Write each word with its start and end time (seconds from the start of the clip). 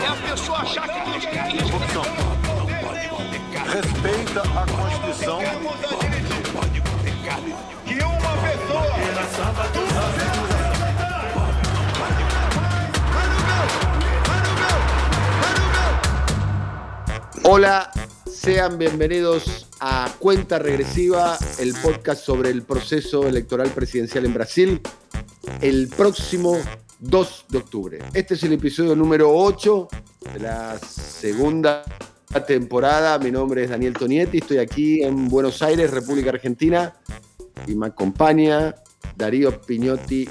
É 0.00 0.06
a 0.06 0.30
pessoa 0.30 0.58
achar 0.58 0.88
que 0.88 1.26
quer 1.26 1.54
isso. 1.54 1.70
Corrupção. 1.72 2.02
Respeita 3.72 4.42
a 4.42 4.66
Constituição. 4.66 5.40
que 7.84 7.94
uma 8.04 8.32
pessoa 8.42 8.98
Hola, 17.44 17.90
sean 18.26 18.78
bienvenidos 18.78 19.66
a 19.80 20.10
Cuenta 20.18 20.58
Regresiva, 20.58 21.38
el 21.58 21.74
podcast 21.74 22.24
sobre 22.24 22.50
el 22.50 22.62
proceso 22.62 23.26
electoral 23.26 23.70
presidencial 23.70 24.26
en 24.26 24.34
Brasil, 24.34 24.82
el 25.60 25.88
próximo 25.88 26.58
2 27.00 27.44
de 27.48 27.58
octubre. 27.58 27.98
Este 28.12 28.34
es 28.34 28.42
el 28.42 28.52
episodio 28.52 28.96
número 28.96 29.32
8 29.32 29.88
de 30.34 30.40
la 30.40 30.78
segunda 30.78 31.84
temporada. 32.46 33.18
Mi 33.18 33.30
nombre 33.30 33.64
es 33.64 33.70
Daniel 33.70 33.94
Tonietti, 33.94 34.38
estoy 34.38 34.58
aquí 34.58 35.02
en 35.02 35.28
Buenos 35.28 35.62
Aires, 35.62 35.90
República 35.90 36.30
Argentina, 36.30 36.94
y 37.66 37.74
me 37.74 37.86
acompaña 37.86 38.74
Darío 39.16 39.60
Piñotti 39.60 40.28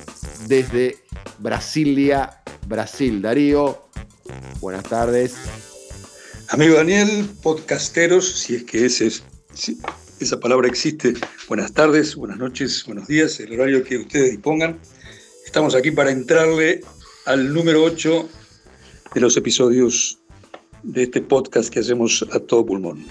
desde 0.47 0.97
Brasilia, 1.39 2.41
Brasil. 2.67 3.21
Darío, 3.21 3.89
buenas 4.59 4.83
tardes. 4.83 5.35
Amigo 6.49 6.75
Daniel, 6.75 7.29
podcasteros, 7.43 8.29
si 8.29 8.55
es 8.55 8.63
que 8.63 8.85
esa 8.85 10.39
palabra 10.39 10.67
existe, 10.67 11.13
buenas 11.47 11.73
tardes, 11.73 12.15
buenas 12.15 12.37
noches, 12.37 12.83
buenos 12.85 13.07
días, 13.07 13.39
el 13.39 13.53
horario 13.53 13.83
que 13.83 13.97
ustedes 13.97 14.31
dispongan. 14.31 14.79
Estamos 15.47 15.75
aquí 15.75 15.91
para 15.91 16.11
entrarle 16.11 16.81
al 17.25 17.53
número 17.53 17.81
8 17.81 18.29
de 19.15 19.21
los 19.21 19.37
episodios 19.37 20.19
de 20.83 21.03
este 21.03 21.21
podcast 21.21 21.73
que 21.73 21.79
hacemos 21.79 22.23
a 22.33 22.39
todo 22.41 22.65
pulmón. 22.65 23.05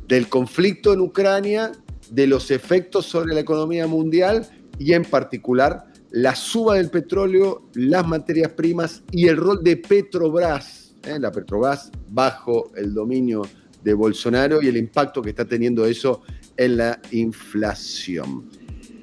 del 0.08 0.28
conflicto 0.28 0.92
en 0.92 1.00
Ucrania, 1.00 1.70
de 2.10 2.26
los 2.26 2.50
efectos 2.50 3.06
sobre 3.06 3.34
la 3.34 3.40
economía 3.40 3.86
mundial 3.86 4.48
y 4.80 4.94
en 4.94 5.04
particular 5.04 5.84
la 6.10 6.34
suba 6.34 6.74
del 6.74 6.90
petróleo, 6.90 7.68
las 7.74 8.04
materias 8.04 8.50
primas 8.52 9.04
y 9.12 9.28
el 9.28 9.36
rol 9.36 9.62
de 9.62 9.76
Petrobras, 9.76 10.96
¿eh? 11.04 11.20
la 11.20 11.30
Petrobras 11.30 11.92
bajo 12.08 12.72
el 12.74 12.92
dominio 12.92 13.42
de 13.84 13.94
Bolsonaro 13.94 14.60
y 14.60 14.66
el 14.66 14.76
impacto 14.76 15.22
que 15.22 15.30
está 15.30 15.44
teniendo 15.44 15.86
eso 15.86 16.22
en 16.56 16.78
la 16.78 17.00
inflación. 17.12 18.50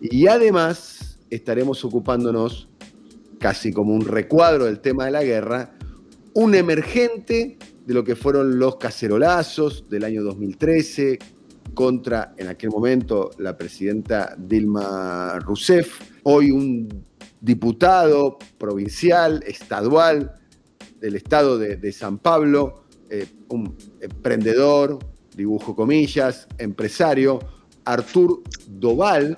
Y 0.02 0.28
además 0.28 1.05
estaremos 1.36 1.84
ocupándonos, 1.86 2.70
casi 3.40 3.72
como 3.72 3.94
un 3.94 4.06
recuadro 4.06 4.66
del 4.66 4.80
tema 4.80 5.06
de 5.06 5.12
la 5.12 5.24
guerra, 5.24 5.76
un 6.34 6.56
emergente 6.56 7.58
de 7.86 7.94
lo 7.94 8.04
que 8.04 8.16
fueron 8.16 8.58
los 8.60 8.78
cacerolazos 8.78 9.90
del 9.90 10.04
año 10.04 10.24
2013 10.24 11.20
contra, 11.74 12.34
en 12.38 12.48
aquel 12.48 12.70
momento, 12.70 13.32
la 13.38 13.58
presidenta 13.58 14.36
Dilma 14.38 15.40
Rousseff, 15.40 16.00
hoy 16.24 16.52
un 16.52 16.88
diputado 17.42 18.38
provincial, 18.58 19.44
estadual 19.46 20.40
del 21.00 21.16
estado 21.16 21.58
de, 21.58 21.92
San 21.92 22.18
Pablo, 22.18 22.86
eh, 23.10 23.28
un 23.50 23.76
emprendedor, 24.02 25.00
dibujo 25.36 25.76
comillas, 25.76 26.48
empresario, 26.58 27.40
Artur 27.84 28.42
Doval. 28.68 29.38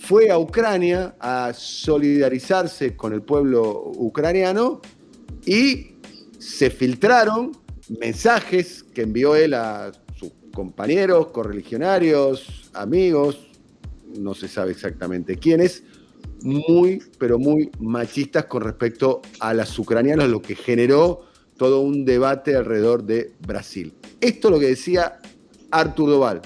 Fue 0.00 0.30
a 0.30 0.38
Ucrania 0.38 1.16
a 1.18 1.52
solidarizarse 1.52 2.96
con 2.96 3.12
el 3.12 3.22
pueblo 3.22 3.92
ucraniano 3.96 4.80
y 5.44 5.96
se 6.38 6.70
filtraron 6.70 7.52
mensajes 8.00 8.84
que 8.94 9.02
envió 9.02 9.34
él 9.34 9.54
a 9.54 9.92
sus 10.18 10.30
compañeros, 10.54 11.28
correligionarios, 11.28 12.70
amigos, 12.74 13.48
no 14.16 14.34
se 14.34 14.48
sabe 14.48 14.72
exactamente 14.72 15.36
quiénes, 15.36 15.82
muy, 16.42 17.02
pero 17.18 17.38
muy 17.38 17.70
machistas 17.80 18.44
con 18.46 18.62
respecto 18.62 19.20
a 19.40 19.52
las 19.52 19.78
ucranianas, 19.78 20.28
lo 20.28 20.40
que 20.40 20.54
generó 20.54 21.24
todo 21.56 21.80
un 21.80 22.04
debate 22.04 22.54
alrededor 22.56 23.04
de 23.04 23.32
Brasil. 23.46 23.92
Esto 24.20 24.48
es 24.48 24.54
lo 24.54 24.60
que 24.60 24.68
decía 24.68 25.18
Artur 25.70 26.10
Doval. 26.10 26.42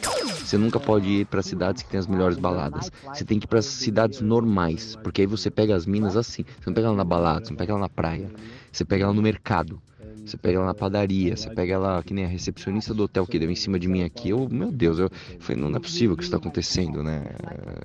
Você 0.52 0.58
nunca 0.58 0.78
pode 0.78 1.08
ir 1.08 1.24
para 1.24 1.40
cidades 1.42 1.82
que 1.82 1.88
tem 1.88 1.98
as 1.98 2.06
melhores 2.06 2.36
baladas. 2.36 2.92
Você 3.06 3.24
tem 3.24 3.38
que 3.38 3.46
ir 3.46 3.48
para 3.48 3.62
cidades 3.62 4.20
normais, 4.20 4.98
porque 5.02 5.22
aí 5.22 5.26
você 5.26 5.50
pega 5.50 5.74
as 5.74 5.86
minas 5.86 6.14
assim. 6.14 6.44
Você 6.44 6.66
não 6.66 6.74
pega 6.74 6.88
ela 6.88 6.96
na 6.96 7.04
balada, 7.04 7.46
você 7.46 7.52
não 7.52 7.56
pega 7.56 7.72
ela 7.72 7.80
na 7.80 7.88
praia. 7.88 8.30
Você 8.70 8.84
pega 8.84 9.04
ela 9.04 9.14
no 9.14 9.22
mercado. 9.22 9.80
Você 10.26 10.36
pega 10.36 10.58
ela 10.58 10.66
na 10.66 10.74
padaria, 10.74 11.34
você 11.34 11.48
pega 11.48 11.72
ela 11.72 12.02
que 12.02 12.12
nem 12.12 12.26
a 12.26 12.28
recepcionista 12.28 12.92
do 12.92 13.04
hotel 13.04 13.26
que 13.26 13.38
deu 13.38 13.50
em 13.50 13.54
cima 13.54 13.78
de 13.78 13.88
mim 13.88 14.02
aqui. 14.02 14.28
Eu, 14.28 14.46
meu 14.50 14.70
Deus, 14.70 14.98
eu 14.98 15.08
falei, 15.40 15.62
não, 15.62 15.74
é 15.74 15.80
possível 15.80 16.14
que 16.14 16.22
isso 16.22 16.28
está 16.28 16.36
acontecendo, 16.36 17.02
né? 17.02 17.24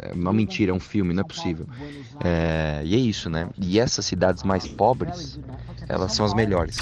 É 0.01 0.11
uma 0.11 0.33
mentira, 0.33 0.71
é 0.73 0.75
um 0.75 0.79
filme, 0.79 1.13
não 1.13 1.21
é 1.21 1.25
possível. 1.25 1.65
É, 2.21 2.81
e 2.83 2.95
é 2.95 2.97
isso, 2.97 3.29
né? 3.29 3.49
E 3.57 3.79
essas 3.79 4.05
cidades 4.05 4.43
mais 4.43 4.67
pobres, 4.67 5.39
elas 5.87 6.13
são 6.13 6.25
as 6.25 6.33
melhores. 6.33 6.75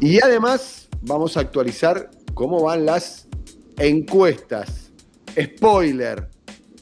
Y 0.00 0.22
además 0.22 0.88
vamos 1.02 1.36
a 1.36 1.40
actualizar 1.40 2.08
cómo 2.34 2.62
van 2.62 2.86
las 2.86 3.26
encuestas. 3.78 4.90
Spoiler, 5.40 6.28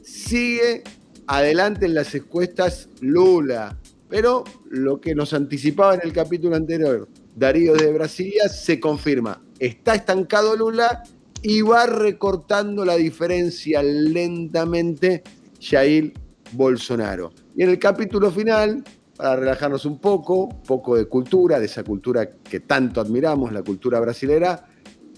sigue 0.03 0.83
adelante 1.27 1.87
en 1.87 1.95
las 1.95 2.15
encuestas 2.15 2.89
Lula, 3.01 3.79
pero 4.09 4.45
lo 4.71 5.01
que 5.01 5.15
nos 5.15 5.33
anticipaba 5.33 5.95
en 5.95 6.01
el 6.03 6.13
capítulo 6.13 6.57
anterior, 6.57 7.09
Darío 7.37 7.75
de 7.75 7.93
Brasilia, 7.93 8.49
se 8.49 8.81
confirma. 8.81 9.41
Está 9.59 9.95
estancado 9.95 10.57
Lula 10.57 11.03
y 11.43 11.63
va 11.63 11.87
recortando 11.87 12.85
la 12.85 12.97
diferencia 12.97 13.83
lentamente 13.83 15.23
Jair 15.61 16.13
Bolsonaro. 16.53 17.33
Y 17.57 17.63
en 17.63 17.71
el 17.71 17.79
capítulo 17.79 18.31
final, 18.31 18.83
para 19.17 19.37
relajarnos 19.37 19.85
un 19.85 19.99
poco, 19.99 20.49
poco 20.67 20.97
de 20.97 21.07
cultura, 21.07 21.61
de 21.61 21.67
esa 21.67 21.85
cultura 21.85 22.31
que 22.33 22.61
tanto 22.61 23.01
admiramos, 23.01 23.53
la 23.53 23.63
cultura 23.63 24.01
brasilera, 24.01 24.67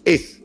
es 0.05 0.42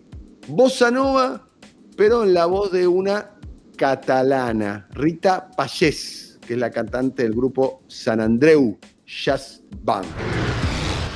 bossa 0.48 0.90
nova, 0.90 1.48
pero 1.96 2.24
en 2.24 2.34
la 2.34 2.46
voz 2.46 2.72
de 2.72 2.88
una 2.88 3.32
catalana, 3.76 4.88
Rita 4.92 5.52
Pallés, 5.56 6.40
que 6.46 6.54
es 6.54 6.60
la 6.60 6.72
cantante 6.72 7.24
del 7.24 7.34
grupo 7.34 7.84
San 7.88 8.22
Andreu 8.22 8.78
Jazz 9.06 9.62
Band. 9.84 10.08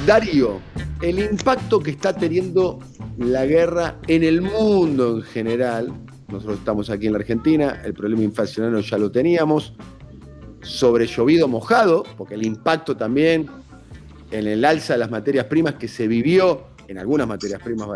Darío, 0.05 0.59
el 1.01 1.19
impacto 1.19 1.79
que 1.79 1.91
está 1.91 2.13
teniendo 2.13 2.79
la 3.17 3.45
guerra 3.45 3.99
en 4.07 4.23
el 4.23 4.41
mundo 4.41 5.17
en 5.17 5.23
general, 5.23 5.93
nosotros 6.27 6.59
estamos 6.59 6.89
aquí 6.89 7.07
en 7.07 7.13
la 7.13 7.19
Argentina, 7.19 7.81
el 7.85 7.93
problema 7.93 8.23
inflacionario 8.23 8.79
ya 8.79 8.97
lo 8.97 9.11
teníamos, 9.11 9.73
sobre 10.61 11.07
llovido 11.07 11.47
mojado, 11.47 12.03
porque 12.17 12.35
el 12.35 12.45
impacto 12.45 12.95
también 12.95 13.47
en 14.31 14.47
el 14.47 14.63
alza 14.65 14.93
de 14.93 14.99
las 14.99 15.11
materias 15.11 15.45
primas 15.45 15.75
que 15.75 15.87
se 15.87 16.07
vivió 16.07 16.70
en 16.91 16.97
algunas 16.97 17.25
materias 17.25 17.61
primas, 17.61 17.87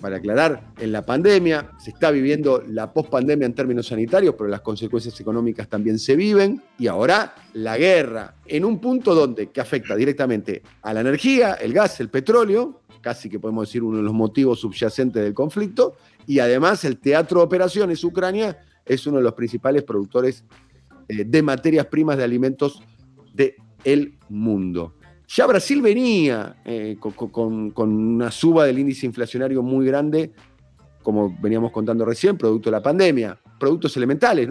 para 0.00 0.16
aclarar, 0.16 0.72
en 0.78 0.92
la 0.92 1.06
pandemia. 1.06 1.70
Se 1.78 1.90
está 1.90 2.10
viviendo 2.10 2.62
la 2.68 2.92
pospandemia 2.92 3.46
en 3.46 3.54
términos 3.54 3.86
sanitarios, 3.86 4.34
pero 4.36 4.50
las 4.50 4.60
consecuencias 4.60 5.18
económicas 5.18 5.68
también 5.68 5.98
se 5.98 6.14
viven. 6.14 6.62
Y 6.78 6.86
ahora 6.86 7.34
la 7.54 7.78
guerra, 7.78 8.34
en 8.44 8.66
un 8.66 8.78
punto 8.78 9.14
donde, 9.14 9.50
que 9.50 9.60
afecta 9.60 9.96
directamente 9.96 10.62
a 10.82 10.92
la 10.92 11.00
energía, 11.00 11.54
el 11.54 11.72
gas, 11.72 11.98
el 12.00 12.10
petróleo, 12.10 12.82
casi 13.00 13.30
que 13.30 13.40
podemos 13.40 13.68
decir 13.68 13.82
uno 13.82 13.96
de 13.96 14.02
los 14.02 14.12
motivos 14.12 14.60
subyacentes 14.60 15.22
del 15.22 15.32
conflicto, 15.32 15.96
y 16.26 16.40
además 16.40 16.84
el 16.84 16.98
teatro 16.98 17.40
de 17.40 17.46
operaciones, 17.46 18.04
Ucrania, 18.04 18.58
es 18.84 19.06
uno 19.06 19.16
de 19.16 19.22
los 19.22 19.32
principales 19.32 19.82
productores 19.82 20.44
eh, 21.08 21.24
de 21.24 21.42
materias 21.42 21.86
primas 21.86 22.18
de 22.18 22.24
alimentos 22.24 22.82
del 23.32 24.18
mundo. 24.28 24.94
Ya 25.28 25.46
Brasil 25.46 25.80
venía 25.80 26.56
eh, 26.64 26.96
con, 27.00 27.72
una 27.76 28.30
suba 28.30 28.66
del 28.66 28.78
índice 28.78 29.06
inflacionario 29.06 29.62
muy 29.62 29.86
grande, 29.86 30.32
como 31.02 31.36
veníamos 31.40 31.72
contando 31.72 32.04
recién, 32.04 32.36
producto 32.36 32.70
de 32.70 32.76
la 32.76 32.82
pandemia. 32.82 33.38
Productos 33.58 33.96
elementales. 33.96 34.48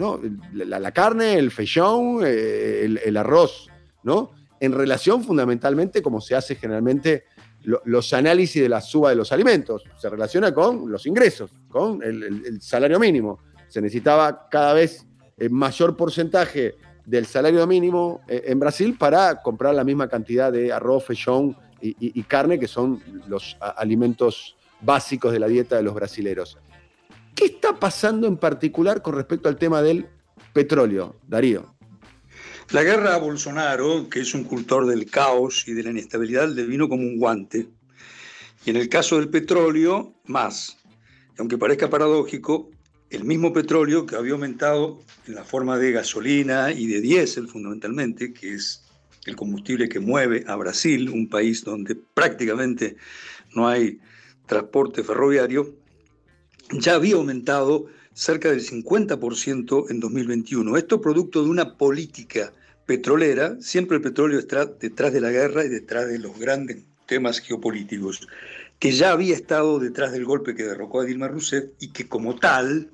La, 0.52 0.92
carne, 0.92 1.34
el 1.34 1.50
feijón, 1.50 2.20
eh, 2.24 2.98
el, 3.04 3.16
arroz, 3.16 3.68
¿no? 4.02 4.32
En 4.58 4.72
relación 4.72 5.22
fundamentalmente, 5.22 6.02
como 6.02 6.20
se 6.20 6.34
hace 6.34 6.56
generalmente 6.56 7.24
los 7.62 8.12
análisis 8.12 8.62
de 8.62 8.68
la 8.68 8.80
suba 8.80 9.10
de 9.10 9.16
los 9.16 9.32
alimentos. 9.32 9.84
Se 9.98 10.08
relaciona 10.08 10.52
con 10.52 10.90
los 10.90 11.06
ingresos, 11.06 11.50
con 11.68 12.02
el, 12.02 12.60
salario 12.60 12.98
mínimo. 12.98 13.40
Se 13.68 13.80
necesitaba 13.80 14.48
cada 14.50 14.74
vez 14.74 15.06
eh, 15.36 15.48
mayor 15.48 15.96
porcentaje 15.96 16.74
del 17.04 17.26
salario 17.26 17.66
mínimo 17.66 18.22
eh, 18.28 18.44
en 18.46 18.58
Brasil 18.58 18.96
para 18.98 19.42
comprar 19.42 19.74
la 19.74 19.84
misma 19.84 20.08
cantidad 20.08 20.52
de 20.52 20.72
arroz, 20.72 21.04
feijón 21.04 21.56
y, 21.80 22.22
carne, 22.22 22.58
que 22.58 22.66
son 22.66 23.02
los 23.28 23.58
alimentos 23.60 24.56
básicos 24.80 25.32
de 25.32 25.38
la 25.38 25.48
dieta 25.48 25.76
de 25.76 25.82
los 25.82 25.92
brasileros. 25.92 26.56
¿Qué 27.34 27.44
está 27.44 27.78
pasando 27.78 28.26
en 28.26 28.38
particular 28.38 29.02
con 29.02 29.14
respecto 29.14 29.50
al 29.50 29.58
tema 29.58 29.82
del 29.82 30.06
petróleo, 30.54 31.16
Darío? 31.28 31.74
La 32.70 32.82
guerra 32.82 33.14
a 33.14 33.18
Bolsonaro, 33.18 34.08
que 34.08 34.20
es 34.20 34.32
un 34.34 34.44
cultor 34.44 34.86
del 34.86 35.10
caos 35.10 35.68
y 35.68 35.74
de 35.74 35.82
la 35.82 35.90
inestabilidad, 35.90 36.48
le 36.48 36.64
vino 36.64 36.88
como 36.88 37.02
un 37.02 37.18
guante. 37.18 37.68
Y 38.64 38.70
en 38.70 38.76
el 38.76 38.88
caso 38.88 39.16
del 39.16 39.28
petróleo, 39.28 40.14
más. 40.24 40.78
aunque 41.36 41.58
parezca 41.58 41.90
paradójico, 41.90 42.70
el 43.14 43.24
mismo 43.24 43.52
petróleo 43.52 44.06
que 44.06 44.16
había 44.16 44.32
aumentado 44.32 45.00
en 45.26 45.34
la 45.34 45.44
forma 45.44 45.78
de 45.78 45.92
gasolina 45.92 46.72
y 46.72 46.86
de 46.86 47.00
diésel 47.00 47.48
fundamentalmente, 47.48 48.32
que 48.32 48.54
es 48.54 48.82
el 49.26 49.36
combustible 49.36 49.88
que 49.88 50.00
mueve 50.00 50.44
a 50.46 50.56
Brasil, 50.56 51.08
un 51.08 51.28
país 51.28 51.64
donde 51.64 51.94
prácticamente 51.94 52.96
no 53.54 53.68
hay 53.68 54.00
transporte 54.46 55.02
ferroviario, 55.02 55.74
ya 56.72 56.94
había 56.94 57.14
aumentado 57.14 57.86
cerca 58.12 58.50
del 58.50 58.60
50% 58.60 59.90
en 59.90 60.00
2021. 60.00 60.76
Esto 60.76 61.00
producto 61.00 61.42
de 61.42 61.50
una 61.50 61.76
política 61.76 62.52
petrolera, 62.84 63.56
siempre 63.60 63.96
el 63.96 64.02
petróleo 64.02 64.38
está 64.38 64.66
detrás 64.66 65.12
de 65.12 65.20
la 65.20 65.30
guerra 65.30 65.64
y 65.64 65.68
detrás 65.68 66.08
de 66.08 66.18
los 66.18 66.38
grandes 66.38 66.78
temas 67.06 67.40
geopolíticos, 67.40 68.26
que 68.78 68.92
ya 68.92 69.12
había 69.12 69.34
estado 69.34 69.78
detrás 69.78 70.12
del 70.12 70.24
golpe 70.24 70.54
que 70.54 70.64
derrocó 70.64 71.00
a 71.00 71.04
Dilma 71.04 71.28
Rousseff 71.28 71.70
y 71.80 71.88
que 71.92 72.08
como 72.08 72.36
tal 72.36 72.90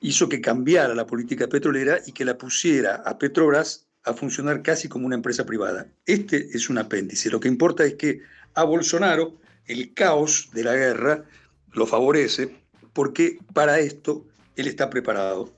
hizo 0.00 0.28
que 0.28 0.40
cambiara 0.40 0.94
la 0.94 1.06
política 1.06 1.48
petrolera 1.48 2.00
y 2.06 2.12
que 2.12 2.24
la 2.24 2.38
pusiera 2.38 2.96
a 2.96 3.18
Petrobras 3.18 3.86
a 4.04 4.14
funcionar 4.14 4.62
casi 4.62 4.88
como 4.88 5.06
una 5.06 5.16
empresa 5.16 5.44
privada. 5.44 5.86
Este 6.06 6.48
es 6.52 6.70
un 6.70 6.78
apéndice. 6.78 7.30
Lo 7.30 7.40
que 7.40 7.48
importa 7.48 7.84
es 7.84 7.94
que 7.94 8.20
a 8.54 8.64
Bolsonaro 8.64 9.38
el 9.66 9.92
caos 9.94 10.50
de 10.52 10.64
la 10.64 10.74
guerra 10.74 11.24
lo 11.72 11.86
favorece 11.86 12.56
porque 12.92 13.38
para 13.52 13.78
esto 13.78 14.26
él 14.56 14.66
está 14.66 14.90
preparado. 14.90 15.52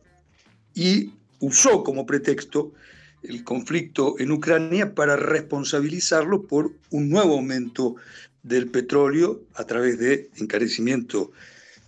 Y 0.74 1.12
usó 1.38 1.82
como 1.84 2.04
pretexto 2.04 2.72
el 3.22 3.44
conflicto 3.44 4.16
en 4.18 4.32
Ucrania 4.32 4.94
para 4.94 5.16
responsabilizarlo 5.16 6.46
por 6.46 6.72
un 6.90 7.08
nuevo 7.08 7.34
aumento 7.34 7.94
del 8.42 8.68
petróleo 8.68 9.42
a 9.54 9.64
través 9.64 9.98
de 9.98 10.30
encarecimiento 10.36 11.30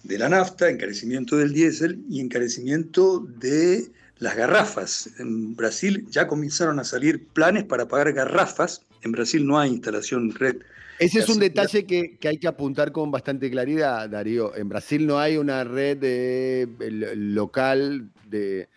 de 0.04 0.18
la 0.18 0.28
nafta, 0.28 0.68
encarecimiento 0.68 1.36
del 1.36 1.52
diésel 1.52 2.04
y 2.08 2.20
encarecimiento 2.20 3.20
de 3.20 3.90
las 4.18 4.36
garrafas. 4.36 5.10
En 5.18 5.56
Brasil 5.56 6.06
ya 6.08 6.28
comenzaron 6.28 6.78
a 6.78 6.84
salir 6.84 7.26
planes 7.28 7.64
para 7.64 7.88
pagar 7.88 8.12
garrafas. 8.12 8.82
En 9.02 9.12
Brasil 9.12 9.46
no 9.46 9.58
hay 9.58 9.70
instalación 9.70 10.32
red. 10.34 10.56
Ese 10.98 11.18
es 11.18 11.28
un 11.28 11.40
detalle 11.40 11.84
que, 11.84 12.18
hay 12.22 12.38
que 12.38 12.46
apuntar 12.46 12.92
con 12.92 13.10
bastante 13.10 13.50
claridad, 13.50 14.08
Darío. 14.08 14.54
En 14.54 14.68
Brasil 14.68 15.06
no 15.06 15.18
hay 15.18 15.36
una 15.38 15.64
red 15.64 15.96
de, 15.96 16.68
local 17.16 18.10
de, 18.28 18.68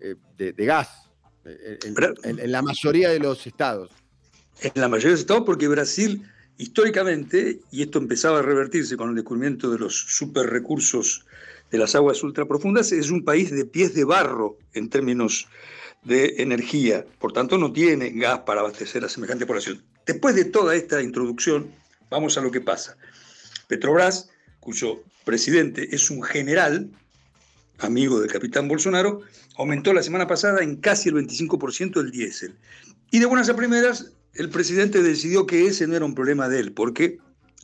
eh, 0.00 0.54
gas 0.56 0.88
en, 1.44 2.38
en 2.38 2.52
la 2.52 2.62
mayoría 2.62 3.10
de 3.10 3.18
los 3.18 3.46
estados. 3.46 3.90
En 4.62 4.72
la 4.80 4.88
mayoría 4.88 5.08
de 5.08 5.14
los 5.14 5.20
estados 5.20 5.44
porque 5.44 5.68
Brasil 5.68 6.22
Históricamente, 6.58 7.60
y 7.70 7.82
esto 7.82 7.98
empezaba 7.98 8.38
a 8.38 8.42
revertirse 8.42 8.96
con 8.96 9.10
el 9.10 9.14
descubrimiento 9.14 9.70
de 9.70 9.78
los 9.78 9.94
super 9.94 10.46
recursos 10.46 11.26
de 11.70 11.78
las 11.78 11.94
aguas 11.94 12.22
ultraprofundas, 12.22 12.92
es 12.92 13.10
un 13.10 13.24
país 13.24 13.50
de 13.50 13.64
pies 13.64 13.94
de 13.94 14.04
barro 14.04 14.56
en 14.72 14.88
términos 14.88 15.48
de 16.04 16.36
energía. 16.38 17.04
Por 17.18 17.32
tanto, 17.32 17.58
no 17.58 17.72
tiene 17.72 18.10
gas 18.10 18.40
para 18.40 18.60
abastecer 18.60 19.04
a 19.04 19.08
semejante 19.08 19.44
población. 19.44 19.82
Después 20.06 20.34
de 20.34 20.44
toda 20.44 20.74
esta 20.74 21.02
introducción, 21.02 21.70
vamos 22.10 22.38
a 22.38 22.40
lo 22.40 22.50
que 22.50 22.60
pasa. 22.60 22.96
Petrobras, 23.66 24.30
cuyo 24.60 25.02
presidente 25.24 25.94
es 25.94 26.10
un 26.10 26.22
general, 26.22 26.90
amigo 27.78 28.20
del 28.20 28.30
capitán 28.30 28.68
Bolsonaro, 28.68 29.22
aumentó 29.56 29.92
la 29.92 30.02
semana 30.02 30.26
pasada 30.26 30.62
en 30.62 30.76
casi 30.76 31.08
el 31.08 31.16
25% 31.16 32.00
el 32.00 32.10
diésel. 32.12 32.54
Y 33.10 33.18
de 33.18 33.26
buenas 33.26 33.48
a 33.48 33.56
primeras 33.56 34.12
el 34.38 34.50
presidente 34.50 35.02
decidió 35.02 35.46
que 35.46 35.66
ese 35.66 35.86
no 35.86 35.96
era 35.96 36.04
un 36.04 36.14
problema 36.14 36.48
de 36.48 36.60
él, 36.60 36.72
porque 36.72 37.18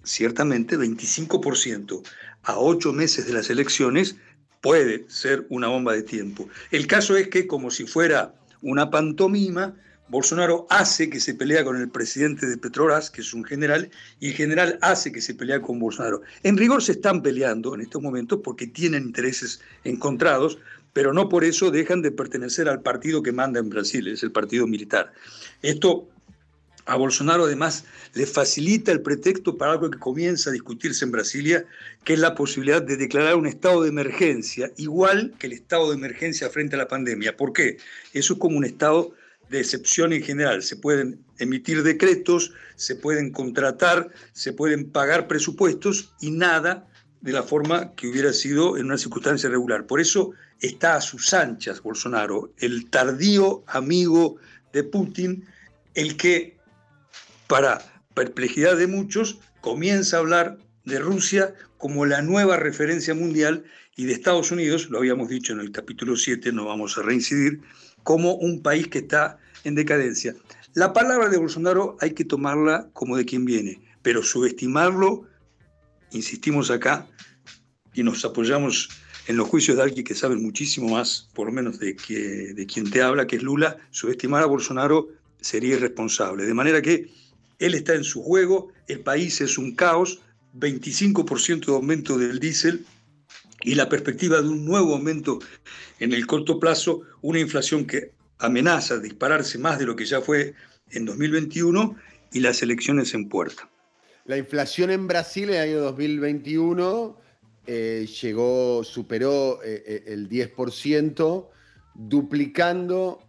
ciertamente 0.05 0.77
25% 0.77 2.03
a 2.43 2.59
ocho 2.59 2.93
meses 2.93 3.27
de 3.27 3.33
las 3.33 3.51
elecciones 3.51 4.17
puede 4.61 5.05
ser 5.09 5.47
una 5.51 5.69
bomba 5.69 5.93
de 5.93 6.03
tiempo. 6.03 6.49
El 6.71 6.87
caso 6.87 7.17
es 7.17 7.29
que, 7.29 7.47
como 7.47 7.71
si 7.71 7.87
fuera 7.87 8.35
una 8.63 8.91
pantomima, 8.91 9.75
Bolsonaro 10.09 10.67
hace 10.69 11.09
que 11.09 11.21
se 11.21 11.35
pelea 11.35 11.65
con 11.65 11.81
el 11.81 11.89
presidente 11.89 12.47
de 12.47 12.59
Petrobras, 12.59 13.11
que 13.11 13.23
es 13.23 13.33
un 13.33 13.45
general, 13.45 13.91
y 14.21 14.29
el 14.29 14.35
general 14.35 14.79
hace 14.83 15.11
que 15.11 15.21
se 15.21 15.35
pelea 15.35 15.63
con 15.63 15.79
Bolsonaro. 15.79 16.23
En 16.43 16.57
rigor 16.57 16.83
se 16.83 16.93
están 16.93 17.23
peleando 17.23 17.75
en 17.75 17.81
estos 17.81 18.03
momentos 18.03 18.41
porque 18.45 18.67
tienen 18.67 19.05
intereses 19.05 19.61
encontrados, 19.85 20.59
pero 20.93 21.15
no 21.15 21.29
por 21.29 21.45
eso 21.45 21.71
dejan 21.71 22.03
de 22.03 22.11
pertenecer 22.11 22.69
al 22.69 22.83
partido 22.83 23.23
que 23.23 23.33
manda 23.33 23.59
en 23.59 23.71
Brasil, 23.71 24.07
es 24.09 24.23
el 24.23 24.33
partido 24.33 24.67
militar. 24.67 25.13
Esto 25.63 26.09
a 26.87 26.97
Bolsonaro 26.97 27.45
además 27.45 27.85
le 28.15 28.27
facilita 28.27 28.93
el 28.93 29.03
pretexto 29.03 29.57
para 29.57 29.73
algo 29.73 29.91
que 29.91 29.99
comienza 29.99 30.51
a 30.51 30.53
discutirse 30.53 31.05
en 31.05 31.13
Brasilia, 31.13 31.65
que 32.05 32.15
es 32.15 32.19
la 32.19 32.35
posibilidad 32.35 32.83
de 32.83 32.97
declarar 32.97 33.37
un 33.37 33.47
estado 33.47 33.83
de 33.83 33.89
emergencia, 33.89 34.71
igual 34.77 35.35
que 35.39 35.47
el 35.47 35.53
estado 35.53 35.91
de 35.91 35.97
emergencia 35.97 36.51
frente 36.51 36.75
a 36.75 36.79
la 36.79 36.89
pandemia. 36.89 37.37
¿Por 37.37 37.53
qué? 37.53 37.79
Eso 38.13 38.35
es 38.35 38.39
como 38.39 38.59
un 38.59 38.65
estado 38.65 39.15
de 39.49 39.61
excepción 39.61 40.13
en 40.13 40.23
general. 40.23 40.63
Se 40.63 40.77
pueden 40.77 41.21
emitir 41.39 41.83
decretos, 41.83 42.53
se 42.75 42.97
pueden 42.97 43.31
contratar, 43.31 44.11
se 44.33 44.53
pueden 44.53 44.91
pagar 44.91 45.29
presupuestos 45.29 46.13
y 46.21 46.31
nada 46.31 46.89
de 47.21 47.33
la 47.33 47.45
forma 47.45 47.95
que 47.95 48.09
hubiera 48.09 48.33
sido 48.33 48.77
en 48.77 48.87
una 48.87 48.99
circunstancia 48.99 49.49
regular. 49.49 49.87
Por 49.87 50.01
eso 50.01 50.33
está 50.61 50.97
a 50.97 51.01
sus 51.01 51.33
anchas 51.33 51.83
Bolsonaro, 51.83 52.53
el 52.59 52.91
tardío 52.91 53.63
amigo 53.67 54.37
de 54.73 54.83
Putin, 54.85 55.45
el 55.95 56.17
que 56.17 56.52
para 57.53 57.83
perplejidad 58.15 58.79
de 58.79 58.87
muchos, 58.87 59.39
comienza 59.61 60.17
a 60.17 60.21
hablar 60.21 60.57
de 60.87 60.99
Rusia 60.99 61.53
como 61.77 62.07
la 62.07 62.23
nueva 62.23 62.57
referencia 62.57 63.15
mundial 63.15 63.65
y 63.95 64.07
de 64.07 64.15
Estados 64.15 64.51
Unidos, 64.53 64.89
lo 64.89 64.97
habíamos 64.97 65.29
dicho 65.29 65.53
en 65.53 65.61
el 65.61 65.71
capítulo 65.71 66.17
7, 66.17 66.51
no 66.51 66.65
vamos 66.65 66.97
a 66.97 67.03
reincidir, 67.03 67.61
como 68.05 68.37
un 68.37 68.63
país 68.63 68.89
que 68.89 69.01
está 69.01 69.37
en 69.65 69.75
decadencia. 69.75 70.35
La 70.73 70.95
palabra 70.95 71.29
de 71.29 71.37
Bolsonaro 71.37 71.99
hay 72.01 72.13
que 72.13 72.25
tomarla 72.25 72.89
como 72.95 73.19
de 73.19 73.27
quien 73.27 73.45
viene, 73.45 73.83
pero 74.01 74.23
subestimarlo, 74.23 75.27
insistimos 76.11 76.71
acá, 76.71 77.07
y 77.93 78.03
nos 78.03 78.25
apoyamos 78.25 78.89
en 79.27 79.37
los 79.37 79.47
juicios 79.47 79.77
de 79.77 79.83
alguien 79.83 80.07
que 80.07 80.15
sabe 80.15 80.37
muchísimo 80.37 80.89
más, 80.89 81.29
por 81.35 81.49
lo 81.49 81.53
menos 81.53 81.79
de, 81.79 81.97
que, 81.97 82.55
de 82.55 82.65
quien 82.65 82.91
te 82.91 83.03
habla, 83.03 83.27
que 83.27 83.37
es 83.37 83.43
Lula, 83.43 83.77
subestimar 83.91 84.43
a 84.43 84.47
Bolsonaro 84.47 85.09
sería 85.39 85.75
irresponsable. 85.75 86.47
De 86.47 86.55
manera 86.55 86.81
que 86.81 87.11
él 87.63 87.75
está 87.75 87.95
en 87.95 88.05
su 88.05 88.23
juego, 88.23 88.73
el 88.89 89.01
país 89.01 89.41
es 89.41 89.57
un 89.57 89.75
caos, 89.75 90.21
25% 90.59 91.67
de 91.67 91.73
aumento 91.73 92.19
del 92.19 92.39
diésel 92.39 92.85
y 93.63 93.75
la 93.75 93.89
perspectiva 93.89 94.41
de 94.41 94.49
un 94.49 94.65
nuevo 94.65 94.95
aumento 94.95 95.39
en 96.01 96.13
el 96.13 96.27
corto 96.27 96.59
plazo, 96.59 97.03
una 97.21 97.39
inflación 97.39 97.87
que 97.87 98.11
amenaza 98.39 98.99
dispararse 98.99 99.59
más 99.59 99.79
de 99.79 99.87
lo 99.87 99.95
que 99.95 100.05
ya 100.05 100.21
fue 100.21 100.55
en 100.91 101.05
2021 101.05 101.97
y 102.33 102.41
las 102.41 102.63
elecciones 102.63 103.15
en 103.15 103.29
puerta. 103.29 103.71
La 104.25 104.37
inflación 104.37 104.91
en 104.91 105.07
Brasil 105.07 105.51
en 105.51 105.55
el 105.55 105.61
año 105.61 105.81
2021 105.81 107.17
eh, 107.67 108.09
llegó, 108.21 108.83
superó 108.83 109.63
eh, 109.63 109.83
eh, 109.87 110.05
el 110.09 110.29
10%, 110.29 111.49
duplicando 111.95 113.21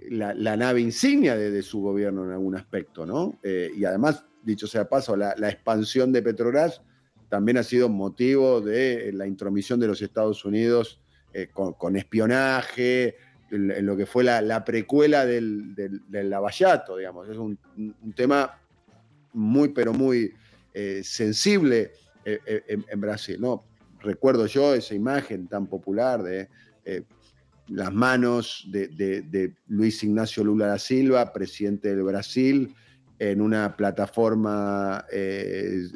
la, 0.09 0.55
nave 0.55 0.79
insignia 0.79 1.35
de, 1.35 1.61
su 1.61 1.81
gobierno 1.81 2.23
en 2.23 2.31
algún 2.31 2.55
aspecto, 2.55 3.05
¿no? 3.05 3.37
y 3.43 3.83
además 3.83 4.23
dicho 4.41 4.67
sea 4.67 4.87
paso, 4.87 5.17
la, 5.17 5.33
expansión 5.49 6.13
de 6.13 6.21
Petrobras 6.21 6.81
también 7.27 7.57
ha 7.57 7.63
sido 7.63 7.89
motivo 7.89 8.61
de 8.61 9.11
la 9.11 9.27
intromisión 9.27 9.77
de 9.77 9.87
los 9.87 10.01
Estados 10.01 10.45
Unidos 10.45 11.01
eh, 11.33 11.49
con, 11.51 11.97
espionaje, 11.97 13.17
en, 13.51 13.85
lo 13.85 13.97
que 13.97 14.05
fue 14.05 14.23
la, 14.23 14.63
precuela 14.63 15.25
del, 15.25 15.75
del, 15.75 16.29
lavallato, 16.29 16.95
digamos. 16.95 17.27
Es 17.27 17.35
un, 17.35 17.59
tema 18.15 18.61
muy, 19.33 19.67
pero 19.73 19.91
muy 19.91 20.31
eh, 20.77 21.03
sensible 21.05 21.93
eh, 22.25 22.61
en, 22.67 22.99
Brasil. 22.99 23.39
¿no? 23.39 23.63
Recuerdo 24.01 24.45
yo 24.45 24.73
esa 24.75 24.93
imagen 24.93 25.47
tan 25.47 25.67
popular 25.67 26.21
de 26.21 26.49
las 27.67 27.93
manos 27.93 28.67
de, 28.67 28.89
de, 28.89 29.53
Luis 29.67 30.03
Ignacio 30.03 30.43
Lula 30.43 30.67
da 30.67 30.77
Silva, 30.77 31.31
presidente 31.31 31.95
del 31.95 32.03
Brasil, 32.03 32.75
en 33.19 33.39
una 33.39 33.77
plataforma 33.77 35.05
eh, 35.09 35.87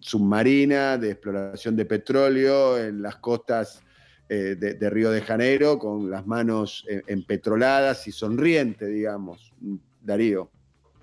submarina 0.00 0.96
de 0.96 1.10
exploración 1.10 1.76
de 1.76 1.84
petróleo 1.84 2.78
en 2.78 3.02
las 3.02 3.16
costas 3.16 3.82
eh, 4.30 4.56
de, 4.58 4.90
Río 4.90 5.10
de 5.10 5.20
Janeiro, 5.20 5.78
con 5.78 6.10
las 6.10 6.26
manos 6.26 6.86
empetroladas 7.06 8.08
y 8.08 8.12
sonriente, 8.12 8.86
digamos, 8.86 9.52
Darío. 10.00 10.50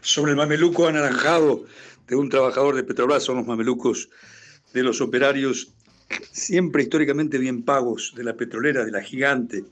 Sobre 0.01 0.31
el 0.31 0.37
mameluco 0.37 0.87
anaranjado 0.87 1.65
de 2.07 2.15
un 2.15 2.29
trabajador 2.29 2.75
de 2.75 2.83
Petrobras, 2.83 3.23
son 3.23 3.37
los 3.37 3.47
mamelucos 3.47 4.09
de 4.73 4.83
los 4.83 4.99
operarios 5.01 5.73
siempre 6.31 6.83
históricamente 6.83 7.37
bien 7.37 7.63
pagos 7.63 8.13
de 8.15 8.23
la 8.23 8.35
petrolera, 8.35 8.83
de 8.83 8.91
la 8.91 9.01
gigante, 9.01 9.63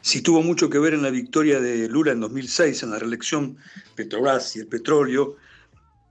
si 0.00 0.22
tuvo 0.22 0.42
mucho 0.42 0.70
que 0.70 0.78
ver 0.78 0.94
en 0.94 1.02
la 1.02 1.10
victoria 1.10 1.60
de 1.60 1.88
Lula 1.88 2.12
en 2.12 2.20
2006 2.20 2.82
en 2.82 2.90
la 2.90 2.98
reelección 2.98 3.58
Petrobras 3.94 4.56
y 4.56 4.60
el 4.60 4.66
petróleo, 4.66 5.36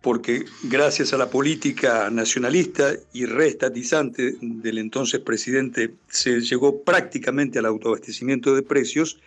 porque 0.01 0.45
gracias 0.63 1.13
a 1.13 1.17
la 1.17 1.29
política 1.29 2.09
nacionalista 2.11 2.93
y 3.13 3.25
reestatizante 3.25 4.35
del 4.39 4.77
entonces 4.77 5.21
presidente 5.21 5.95
se 6.09 6.41
llegó 6.41 6.83
prácticamente 6.83 7.59
al 7.59 7.65
autoabastecimiento 7.65 8.53
de 8.53 8.61
precios, 8.61 9.19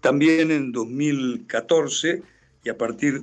también 0.00 0.50
en 0.50 0.72
2014 0.72 2.22
y 2.64 2.70
a 2.70 2.78
partir 2.78 3.22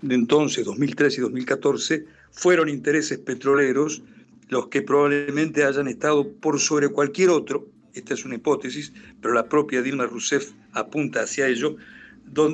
de 0.00 0.14
entonces, 0.14 0.64
2013 0.64 1.18
y 1.18 1.22
2014, 1.22 2.04
fueron 2.30 2.68
intereses 2.68 3.18
petroleros 3.18 4.02
los 4.48 4.68
que 4.68 4.82
probablemente 4.82 5.64
hayan 5.64 5.88
estado 5.88 6.32
por 6.32 6.58
sobre 6.60 6.88
cualquier 6.88 7.30
otro 7.30 7.68
esta 7.98 8.14
es 8.14 8.24
una 8.24 8.36
hipótesis, 8.36 8.92
pero 9.20 9.34
la 9.34 9.48
propia 9.48 9.82
Dilma 9.82 10.06
Rousseff 10.06 10.52
apunta 10.72 11.22
hacia 11.22 11.48
ello, 11.48 11.76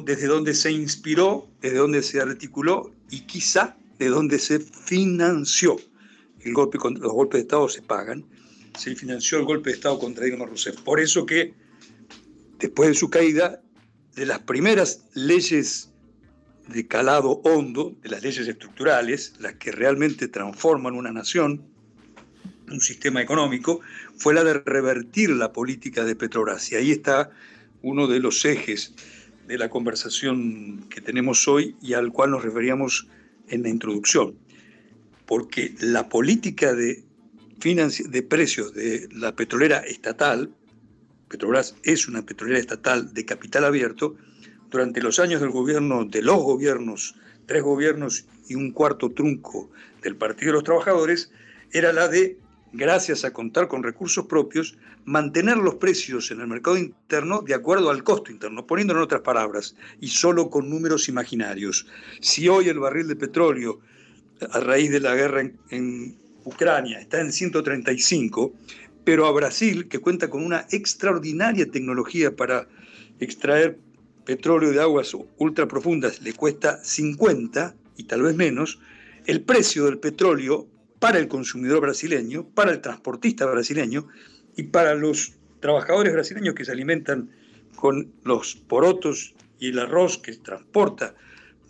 desde 0.05 0.27
donde 0.27 0.55
se 0.55 0.73
inspiró, 0.73 1.49
desde 1.61 1.79
donde 1.79 2.03
se 2.03 2.21
articuló 2.21 2.93
y 3.11 3.21
quizá 3.21 3.77
de 3.99 4.09
donde 4.09 4.39
se 4.39 4.61
financió. 4.61 5.77
El 6.41 6.55
golpe, 6.55 6.79
los 6.79 7.13
golpes 7.13 7.39
de 7.39 7.43
Estado 7.43 7.69
se 7.69 7.83
pagan, 7.83 8.25
se 8.79 8.95
financió 8.97 9.39
el 9.39 9.45
golpe 9.45 9.71
de 9.71 9.77
Estado 9.77 9.99
contra 9.99 10.25
Dilma 10.25 10.47
Rousseff. 10.47 10.81
Por 10.81 11.01
eso 11.01 11.27
que 11.27 11.53
después 12.59 12.89
de 12.89 12.95
su 12.95 13.11
caída, 13.11 13.61
de 14.15 14.27
las 14.27 14.41
primeras 14.41 15.05
leyes 15.15 15.91
de 16.69 16.87
calado 16.87 17.41
hondo, 17.45 17.95
de 18.03 18.09
las 18.09 18.23
leyes 18.23 18.49
estructurales, 18.49 19.35
las 19.39 19.55
que 19.55 19.73
realmente 19.73 20.29
transforman 20.29 20.95
una 20.95 21.13
nación, 21.13 21.63
un 22.71 22.81
sistema 22.81 23.21
económico, 23.21 23.81
fue 24.17 24.35
la 24.35 24.45
de 24.45 24.55
revertir 24.55 25.31
la 25.31 25.53
política 25.53 26.05
de 26.05 26.17
Petrobras. 26.17 26.73
Y 26.73 26.77
ahí 26.77 26.91
está 26.91 27.31
uno 27.83 28.07
de 28.07 28.21
los 28.21 28.45
ejes 28.45 28.95
de 29.47 29.59
la 29.59 29.69
conversación 29.69 30.87
que 30.89 31.01
tenemos 31.01 31.47
hoy 31.49 31.77
y 31.83 31.93
al 31.93 32.13
cual 32.13 32.31
nos 32.31 32.43
referíamos 32.43 33.09
en 33.49 33.63
la 33.63 33.69
introducción. 33.69 34.35
Porque 35.27 35.75
la 35.81 36.09
política 36.09 36.75
de, 36.75 37.05
de 37.61 38.23
precios 38.23 38.73
de 38.73 39.09
la 39.13 39.37
petrolera 39.37 39.79
estatal, 39.81 40.55
Petrobras 41.29 41.75
es 41.83 42.09
una 42.09 42.25
petrolera 42.25 42.59
estatal 42.59 43.13
de 43.13 43.25
capital 43.25 43.65
abierto, 43.65 44.17
durante 44.75 45.01
los 45.01 45.21
años 45.21 45.41
del 45.41 45.51
gobierno, 45.51 46.05
de 46.05 46.21
los 46.21 46.43
gobiernos, 46.43 47.15
tres 47.47 47.63
gobiernos 47.63 48.27
y 48.49 48.57
un 48.57 48.73
cuarto 48.73 49.13
trunco 49.13 49.71
del 50.03 50.17
Partido 50.17 50.49
de 50.49 50.55
los 50.55 50.65
Trabajadores, 50.65 51.31
era 51.71 51.93
la 51.93 52.09
de 52.09 52.39
gracias 52.73 53.25
a 53.25 53.33
contar 53.33 53.69
con 53.69 53.85
recursos 53.85 54.27
propios, 54.27 54.77
mantener 55.05 55.59
los 55.59 55.77
precios 55.77 56.33
en 56.33 56.41
el 56.41 56.49
mercado 56.49 56.77
interno 56.77 57.43
de 57.43 57.55
acuerdo 57.55 57.89
al 57.89 58.03
costo 58.03 58.33
interno, 58.33 58.67
poniéndolo 58.67 58.99
en 58.99 59.05
otras 59.05 59.21
palabras, 59.21 59.77
y 60.01 60.09
solo 60.09 60.51
con 60.51 60.69
números 60.69 61.09
imaginarios. 61.09 61.87
Si 62.21 62.49
hoy 62.49 62.69
el 62.69 62.81
barril 62.81 63.07
de 63.07 63.15
petróleo, 63.15 63.79
a 64.51 64.59
raíz 64.59 64.91
de 64.91 64.99
la 64.99 65.15
guerra 65.15 65.49
en, 65.71 66.17
Ucrania, 66.47 66.99
está 67.01 67.21
en 67.21 67.33
135, 67.33 68.53
pero 69.05 69.27
a 69.27 69.33
Brasil, 69.33 69.87
que 69.87 70.01
cuenta 70.01 70.29
con 70.29 70.45
una 70.45 70.67
extraordinaria 70.73 71.71
tecnología 71.71 72.35
para 72.35 72.67
extraer 73.21 73.79
petróleo 74.25 74.73
de 74.73 74.81
aguas 74.81 75.17
ultra 75.39 75.69
profundas, 75.69 76.23
le 76.23 76.33
cuesta 76.33 76.83
50 76.83 77.75
y 77.97 78.05
tal 78.05 78.23
vez 78.23 78.35
menos, 78.35 78.79
el 79.27 79.43
precio 79.43 79.85
del 79.85 79.99
petróleo 79.99 80.67
para 80.99 81.19
el 81.19 81.29
consumidor 81.29 81.81
brasileño, 81.81 82.47
para 82.55 82.73
el 82.73 82.81
transportista 82.81 83.47
brasileño 83.47 84.09
y 84.57 84.65
para 84.65 84.95
los 84.95 85.35
trabajadores 85.61 86.13
brasileños 86.13 86.55
que 86.55 86.65
se 86.65 86.73
alimentan 86.73 87.31
con 87.77 88.13
los 88.25 88.55
porotos 88.55 89.35
y 89.59 89.69
el 89.69 89.79
arroz 89.79 90.19
que 90.19 90.33
transporta 90.37 91.15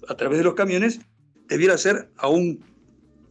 a 0.08 0.16
través 0.16 0.38
de 0.38 0.44
los 0.44 0.54
camiones, 0.54 1.00
debiera 1.48 1.78
ser 1.78 2.08
a, 2.18 2.28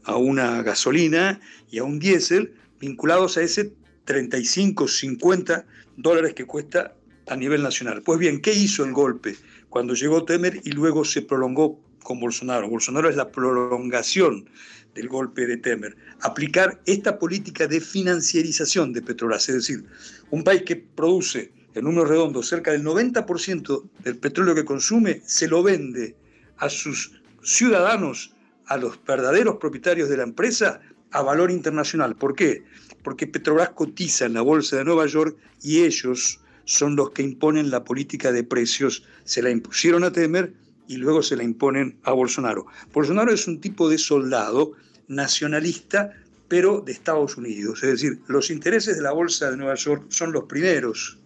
a 0.03 0.17
una 0.17 0.63
gasolina 0.63 1.39
y 1.69 1.79
a 1.79 1.83
un 1.83 1.99
diésel 1.99 2.53
vinculados 2.79 3.37
a 3.37 3.43
ese 3.43 3.73
35, 4.05 4.87
50 4.87 5.65
dólares 5.97 6.33
que 6.33 6.45
cuesta 6.45 6.95
a 7.27 7.35
nivel 7.35 7.63
nacional. 7.63 8.01
Pues 8.01 8.19
bien, 8.19 8.41
¿qué 8.41 8.53
hizo 8.53 8.83
el 8.83 8.93
golpe 8.93 9.35
cuando 9.69 9.93
llegó 9.93 10.25
Temer 10.25 10.61
y 10.63 10.71
luego 10.71 11.05
se 11.05 11.21
prolongó 11.21 11.79
con 12.03 12.19
Bolsonaro? 12.19 12.69
Bolsonaro 12.69 13.09
es 13.09 13.15
la 13.15 13.31
prolongación 13.31 14.49
del 14.93 15.07
golpe 15.07 15.47
de 15.47 15.57
Temer, 15.57 15.95
aplicar 16.21 16.79
esta 16.85 17.17
política 17.17 17.67
de 17.67 17.81
financiarización 17.81 18.93
de 18.93 19.01
Petrobras, 19.01 19.49
es 19.49 19.55
decir, 19.55 19.85
un 20.29 20.43
país 20.43 20.61
que 20.63 20.75
produce 20.75 21.51
en 21.73 21.85
números 21.85 22.09
redondos 22.09 22.47
cerca 22.47 22.71
del 22.71 22.83
90% 22.83 23.83
del 24.03 24.17
petróleo 24.17 24.53
que 24.53 24.65
consume, 24.65 25.21
se 25.25 25.47
lo 25.47 25.63
vende 25.63 26.15
a 26.57 26.69
sus 26.69 27.19
ciudadanos, 27.41 28.35
a 28.67 28.77
los 28.77 29.03
verdaderos 29.03 29.57
propietarios 29.57 30.09
de 30.09 30.17
la 30.17 30.23
empresa, 30.23 30.79
a 31.11 31.21
valor 31.21 31.51
internacional. 31.51 32.15
¿Por 32.15 32.35
qué? 32.35 32.63
Porque 33.03 33.27
Petrobras 33.27 33.69
cotiza 33.69 34.25
en 34.25 34.33
la 34.33 34.41
bolsa 34.41 34.77
de 34.77 34.85
Nueva 34.85 35.07
York 35.07 35.35
y 35.61 35.83
ellos 35.83 36.39
son 36.65 36.95
los 36.95 37.11
que 37.11 37.23
imponen 37.23 37.69
la 37.69 37.83
política 37.83 38.31
de 38.31 38.43
precios. 38.43 39.03
Se 39.23 39.41
la 39.41 39.49
impusieron 39.49 40.03
a 40.03 40.11
Temer 40.11 40.53
y 40.87 40.97
luego 40.97 41.21
se 41.21 41.35
la 41.35 41.43
imponen 41.43 41.97
a 42.03 42.11
Bolsonaro. 42.11 42.65
Bolsonaro 42.93 43.31
es 43.31 43.47
un 43.47 43.59
tipo 43.59 43.89
de 43.89 43.97
soldado 43.97 44.73
nacionalista, 45.07 46.11
pero 46.47 46.81
de 46.81 46.91
Estados 46.91 47.37
Unidos. 47.37 47.83
Es 47.83 47.89
decir, 47.91 48.19
los 48.27 48.49
intereses 48.49 48.95
de 48.95 49.01
la 49.01 49.11
Bolsa 49.11 49.51
de 49.51 49.57
Nueva 49.57 49.75
York 49.75 50.05
son 50.09 50.31
los 50.31 50.43
primeros 50.43 51.19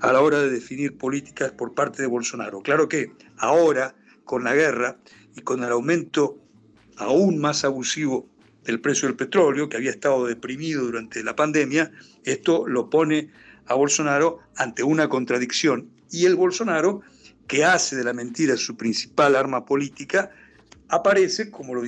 a 0.00 0.12
la 0.12 0.20
hora 0.20 0.40
de 0.40 0.50
definir 0.50 0.96
políticas 0.98 1.52
por 1.52 1.74
parte 1.74 2.02
de 2.02 2.08
Bolsonaro. 2.08 2.60
Claro 2.60 2.88
que 2.88 3.12
ahora, 3.38 3.94
con 4.24 4.44
la 4.44 4.54
guerra 4.54 4.98
y 5.36 5.42
con 5.42 5.62
el 5.62 5.70
aumento 5.70 6.38
aún 6.96 7.38
más 7.38 7.64
abusivo 7.64 8.28
del 8.64 8.80
precio 8.80 9.08
del 9.08 9.16
petróleo, 9.16 9.68
que 9.68 9.76
había 9.76 9.90
estado 9.90 10.26
deprimido 10.26 10.84
durante 10.84 11.22
la 11.22 11.36
pandemia, 11.36 11.92
esto 12.24 12.66
lo 12.66 12.90
pone 12.90 13.30
a 13.72 13.76
Bolsonaro 13.76 14.40
ante 14.56 14.82
una 14.82 15.08
contradicción. 15.08 15.90
Y 16.10 16.26
el 16.26 16.36
Bolsonaro, 16.36 17.02
que 17.48 17.64
hace 17.64 17.96
de 17.96 18.04
la 18.04 18.12
mentira 18.12 18.56
su 18.56 18.76
principal 18.76 19.34
arma 19.34 19.64
política, 19.64 20.30
aparece, 20.88 21.50
como 21.50 21.74
lo 21.74 21.82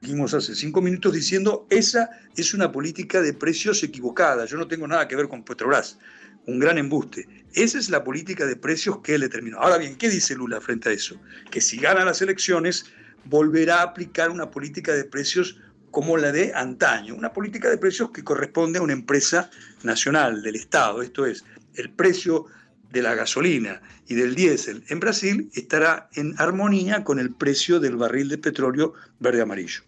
dijimos 0.00 0.34
hace 0.34 0.54
cinco 0.54 0.80
minutos, 0.80 1.12
diciendo, 1.12 1.66
esa 1.70 2.10
es 2.36 2.54
una 2.54 2.72
política 2.72 3.20
de 3.20 3.32
precios 3.32 3.82
equivocada, 3.82 4.46
yo 4.46 4.56
no 4.56 4.66
tengo 4.66 4.86
nada 4.86 5.06
que 5.06 5.16
ver 5.16 5.28
con 5.28 5.44
Petrobras, 5.44 5.98
un 6.46 6.58
gran 6.58 6.78
embuste. 6.78 7.28
Esa 7.54 7.78
es 7.78 7.90
la 7.90 8.04
política 8.04 8.46
de 8.46 8.56
precios 8.56 8.98
que 9.02 9.14
él 9.14 9.22
determinó. 9.22 9.58
Ahora 9.58 9.78
bien, 9.78 9.96
¿qué 9.96 10.08
dice 10.08 10.34
Lula 10.34 10.60
frente 10.60 10.88
a 10.88 10.92
eso? 10.92 11.20
Que 11.50 11.60
si 11.60 11.76
gana 11.78 12.04
las 12.04 12.22
elecciones, 12.22 12.86
volverá 13.24 13.80
a 13.80 13.82
aplicar 13.82 14.30
una 14.30 14.50
política 14.50 14.92
de 14.92 15.04
precios 15.04 15.60
como 15.96 16.18
la 16.18 16.30
de 16.30 16.52
antaño, 16.54 17.14
una 17.14 17.32
política 17.32 17.70
de 17.70 17.78
precios 17.78 18.10
que 18.10 18.22
corresponde 18.22 18.78
a 18.78 18.82
una 18.82 18.92
empresa 18.92 19.48
nacional 19.82 20.42
del 20.42 20.56
Estado, 20.56 21.00
esto 21.00 21.24
es, 21.24 21.42
el 21.74 21.88
precio 21.88 22.44
de 22.92 23.00
la 23.00 23.14
gasolina 23.14 23.80
y 24.06 24.14
del 24.14 24.34
diésel 24.34 24.84
en 24.90 25.00
Brasil 25.00 25.50
estará 25.54 26.10
en 26.12 26.34
armonía 26.36 27.02
con 27.02 27.18
el 27.18 27.32
precio 27.32 27.80
del 27.80 27.96
barril 27.96 28.28
de 28.28 28.36
petróleo 28.36 28.92
verde 29.20 29.40
amarillo. 29.40 29.84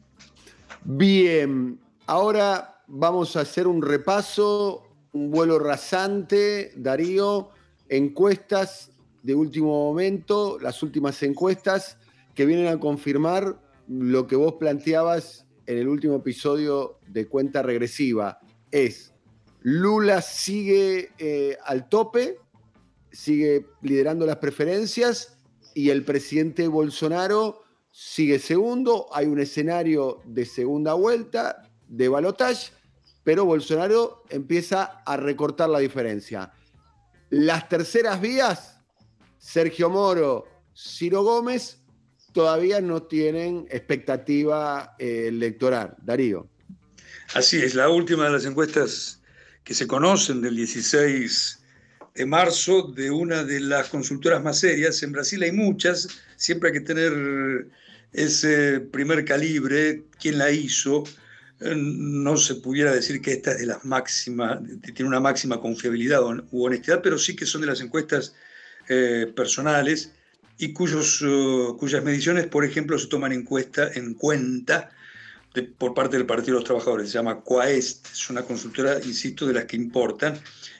Bien, 0.83 1.79
ahora 2.07 2.81
vamos 2.87 3.37
a 3.37 3.41
hacer 3.41 3.67
un 3.67 3.83
repaso, 3.83 4.88
un 5.12 5.31
vuelo 5.31 5.59
rasante, 5.59 6.73
Darío, 6.75 7.50
encuestas 7.87 8.93
de 9.23 9.35
último 9.35 9.91
momento, 9.91 10.59
las 10.59 10.83
últimas 10.83 11.23
encuestas 11.23 11.99
que 12.35 12.47
vienen 12.47 12.69
a 12.69 12.81
confirmar 12.81 13.61
lo 13.88 14.27
que 14.27 14.37
vos 14.37 14.55
planteabas 14.55 15.45
en 15.69 15.77
el 15.77 15.87
último 15.87 16.17
episodio 16.17 16.99
de 17.07 17.29
Cuenta 17.29 17.63
Regresiva 17.63 18.41
es 18.71 19.13
Lula 19.61 20.23
sigue 20.23 21.11
eh, 21.19 21.59
al 21.63 21.91
tope, 21.91 22.39
sigue 23.13 23.67
liderando 23.83 24.25
las 24.25 24.39
preferencias 24.39 25.37
y 25.75 25.91
el 25.91 26.05
presidente 26.05 26.69
Bolsonaro 26.69 27.65
sigue 27.93 28.39
segundo. 28.39 29.09
Hay 29.13 29.27
un 29.27 29.41
escenario 29.41 30.23
de 30.25 30.47
segunda 30.47 30.95
vuelta, 30.95 31.69
de 31.87 32.09
balotaje, 32.09 32.73
pero 33.23 33.45
Bolsonaro 33.45 34.25
empieza 34.31 35.03
a 35.05 35.19
recortar 35.19 35.69
la 35.69 35.81
diferencia. 35.81 36.51
Las 37.29 37.69
terceras 37.69 38.23
vías, 38.23 38.81
Sergio 39.37 39.91
Moro, 39.91 40.47
Ciro 40.75 41.23
Gómez, 41.25 41.83
todavía 42.38 42.80
no 42.80 43.02
tienen 43.02 43.66
expectativa 43.68 44.95
eh, 44.97 45.25
electoral. 45.26 45.97
Darío. 46.00 46.49
Así 47.35 47.57
es, 47.57 47.75
la 47.75 47.88
última 47.88 48.26
de 48.26 48.30
las 48.30 48.45
encuestas 48.45 49.21
que 49.64 49.75
se 49.75 49.88
conocen 49.88 50.40
del 50.40 50.54
16 50.54 51.59
de 52.14 52.26
marzo 52.26 52.92
de 52.95 53.11
una 53.11 53.42
de 53.42 53.59
las 53.59 53.88
consultoras 53.88 54.40
más 54.40 54.61
serias. 54.61 55.02
En 55.02 55.11
Brasil 55.11 55.42
hay 55.42 55.50
muchas, 55.50 56.06
siempre 56.36 56.69
hay 56.69 56.75
que 56.75 56.82
tener 56.82 57.67
ese 58.13 58.78
primer 58.78 59.25
calibre, 59.25 60.04
quién 60.21 60.39
la 60.39 60.52
hizo. 60.52 61.02
Eh, 61.58 61.75
no 61.76 62.36
se 62.36 62.54
pudiera 62.54 62.93
decir 62.93 63.21
que 63.21 63.32
esta 63.32 63.50
es 63.50 63.58
de 63.58 63.67
las 63.67 63.84
máximas, 63.84 64.60
tiene 64.95 65.08
una 65.08 65.19
máxima 65.19 65.60
confiabilidad 65.60 66.23
u 66.52 66.65
honestidad, 66.65 67.02
pero 67.02 67.19
sí 67.19 67.34
que 67.34 67.47
son 67.47 67.63
de 67.63 67.67
las 67.67 67.80
encuestas 67.80 68.36
eh, 68.89 69.26
personales 69.34 70.13
y 70.58 70.73
cuyos, 70.73 71.23
uh, 71.23 71.76
cuyas 71.78 72.02
mediciones, 72.02 72.47
por 72.47 72.64
ejemplo, 72.64 72.99
se 72.99 73.06
toman 73.06 73.32
en, 73.32 73.47
en 73.94 74.14
cuenta 74.14 74.90
por 75.78 75.94
parte 75.94 76.16
del 76.16 76.26
Partido 76.26 76.54
de 76.54 76.60
los 76.60 76.64
Trabajadores. 76.64 77.10
Se 77.10 77.14
llama 77.14 77.40
Coaest, 77.40 78.06
es 78.12 78.30
una 78.30 78.42
consultora, 78.42 78.99
insisto, 79.04 79.47
de 79.47 79.54
las 79.54 79.64
que 79.64 79.76
importan. 79.76 80.38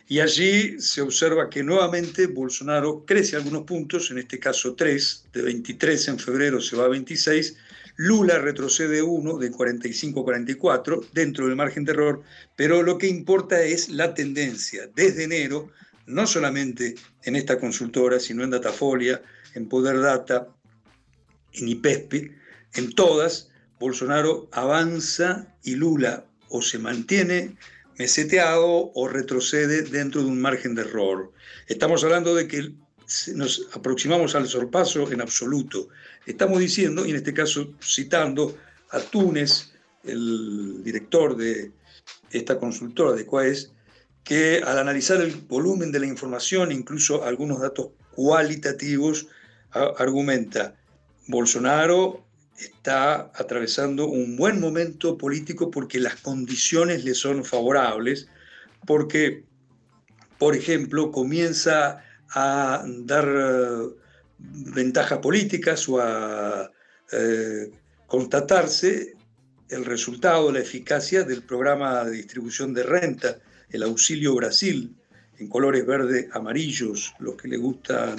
Y 0.09 0.21
allí 0.21 0.81
se 0.81 1.03
observa 1.03 1.51
que 1.51 1.63
nuevamente 1.63 2.27
Bolsonaro 2.27 3.05
crece 3.05 3.37
algunos 3.37 3.65
puntos, 3.65 4.11
en 4.11 4.19
este 4.19 4.39
caso 4.39 4.75
3, 4.75 5.27
de 5.33 5.43
23 5.43 6.09
en 6.09 6.19
febrero 6.19 6.61
se 6.61 6.77
va 6.77 6.87
a 6.87 6.89
26. 6.89 7.57
Lula 7.97 8.39
retrocede 8.39 9.03
uno 9.03 9.39
de 9.39 9.51
45 9.51 10.21
a 10.21 10.25
44 10.25 11.01
dentro 11.13 11.47
del 11.47 11.57
margen 11.57 11.85
de 11.85 11.93
error, 11.93 12.23
pero 12.57 12.83
lo 12.83 12.97
que 12.97 13.09
importa 13.09 13.63
es 13.63 13.89
la 13.89 14.15
tendencia. 14.15 14.89
Desde 14.95 15.25
enero, 15.25 15.71
no 16.07 16.27
solamente 16.27 16.95
en 17.25 17.37
esta 17.37 17.59
consultora, 17.59 18.19
sino 18.19 18.45
en 18.45 18.51
Datafolia, 18.51 19.21
en 19.55 19.69
Poder 19.69 20.01
Data, 20.01 20.49
en 21.53 21.69
IPESPI, 21.69 22.33
en 22.75 22.93
todas, 22.95 23.51
Bolsonaro 23.79 24.49
avanza 24.53 25.55
y 25.63 25.75
Lula 25.75 26.25
o 26.49 26.63
se 26.63 26.79
mantiene 26.79 27.57
meseteado 27.99 28.93
o 28.95 29.09
retrocede 29.09 29.83
dentro 29.83 30.23
de 30.23 30.29
un 30.29 30.41
margen 30.41 30.75
de 30.75 30.83
error. 30.83 31.33
Estamos 31.67 32.05
hablando 32.05 32.35
de 32.35 32.47
que 32.47 32.73
nos 33.35 33.69
aproximamos 33.73 34.35
al 34.35 34.47
sorpaso 34.47 35.11
en 35.11 35.21
absoluto. 35.21 35.89
Estamos 36.27 36.61
diciendo, 36.61 37.07
y 37.07 37.11
en 37.11 37.17
este 37.17 37.35
caso 37.35 37.75
citando 37.83 38.57
a 38.91 39.01
Túnez, 39.01 39.73
el 40.05 40.83
director 40.85 41.37
de 41.37 41.73
esta 42.31 42.59
consultora 42.59 43.13
de 43.13 43.27
CUAES, 43.27 43.73
que 44.25 44.61
al 44.65 44.79
analizar 44.79 45.21
el 45.21 45.35
volumen 45.35 45.91
de 45.91 46.01
la 46.01 46.07
información, 46.07 46.71
incluso 46.71 47.25
algunos 47.25 47.61
datos 47.61 47.89
cualitativos, 48.15 49.27
argumenta, 49.73 50.75
Bolsonaro 51.27 52.25
está 52.59 53.31
atravesando 53.35 54.09
un 54.09 54.37
buen 54.37 54.61
momento 54.61 55.17
político 55.17 55.71
porque 55.71 56.01
las 56.01 56.17
condiciones 56.17 57.05
le 57.05 57.15
son 57.15 57.45
favorables, 57.45 58.29
porque, 58.87 59.45
por 60.39 60.57
ejemplo, 60.57 61.13
comienza 61.13 62.03
a 62.31 62.85
dar 62.87 63.29
eh, 63.29 63.89
ventajas 64.39 65.19
políticas 65.19 65.89
o 65.89 66.01
a 66.01 66.71
eh, 67.13 67.71
constatarse 68.07 69.15
el 69.69 69.85
resultado, 69.85 70.51
la 70.51 70.61
eficacia 70.61 71.25
del 71.25 71.43
programa 71.43 72.05
de 72.05 72.13
distribución 72.13 72.73
de 72.73 72.83
renta, 72.83 73.39
el 73.71 73.83
Auxilio 73.83 74.35
Brasil, 74.35 74.95
en 75.39 75.49
colores 75.49 75.87
verde 75.87 76.29
amarillos, 76.33 77.15
los 77.19 77.37
que 77.37 77.49
le 77.49 77.59
gustan 77.59 78.17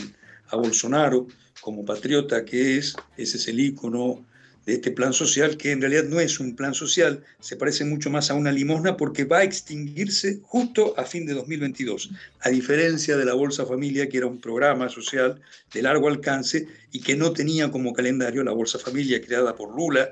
a 0.51 0.55
Bolsonaro 0.55 1.27
como 1.61 1.85
patriota 1.85 2.45
que 2.45 2.77
es, 2.77 2.95
ese 3.17 3.37
es 3.37 3.47
el 3.47 3.59
icono 3.59 4.25
de 4.65 4.75
este 4.75 4.91
plan 4.91 5.13
social, 5.13 5.57
que 5.57 5.71
en 5.71 5.81
realidad 5.81 6.03
no 6.03 6.19
es 6.19 6.39
un 6.39 6.55
plan 6.55 6.73
social, 6.73 7.23
se 7.39 7.55
parece 7.55 7.85
mucho 7.85 8.09
más 8.09 8.29
a 8.29 8.35
una 8.35 8.51
limosna 8.51 8.97
porque 8.97 9.23
va 9.23 9.39
a 9.39 9.43
extinguirse 9.43 10.39
justo 10.43 10.93
a 10.97 11.05
fin 11.05 11.25
de 11.25 11.33
2022, 11.33 12.11
a 12.41 12.49
diferencia 12.49 13.17
de 13.17 13.25
la 13.25 13.33
Bolsa 13.33 13.65
Familia, 13.65 14.07
que 14.07 14.17
era 14.17 14.27
un 14.27 14.39
programa 14.39 14.89
social 14.89 15.41
de 15.73 15.81
largo 15.81 16.07
alcance 16.07 16.67
y 16.91 17.01
que 17.01 17.15
no 17.15 17.33
tenía 17.33 17.71
como 17.71 17.93
calendario 17.93 18.43
la 18.43 18.51
Bolsa 18.51 18.77
Familia 18.77 19.21
creada 19.21 19.55
por 19.55 19.75
Lula 19.75 20.11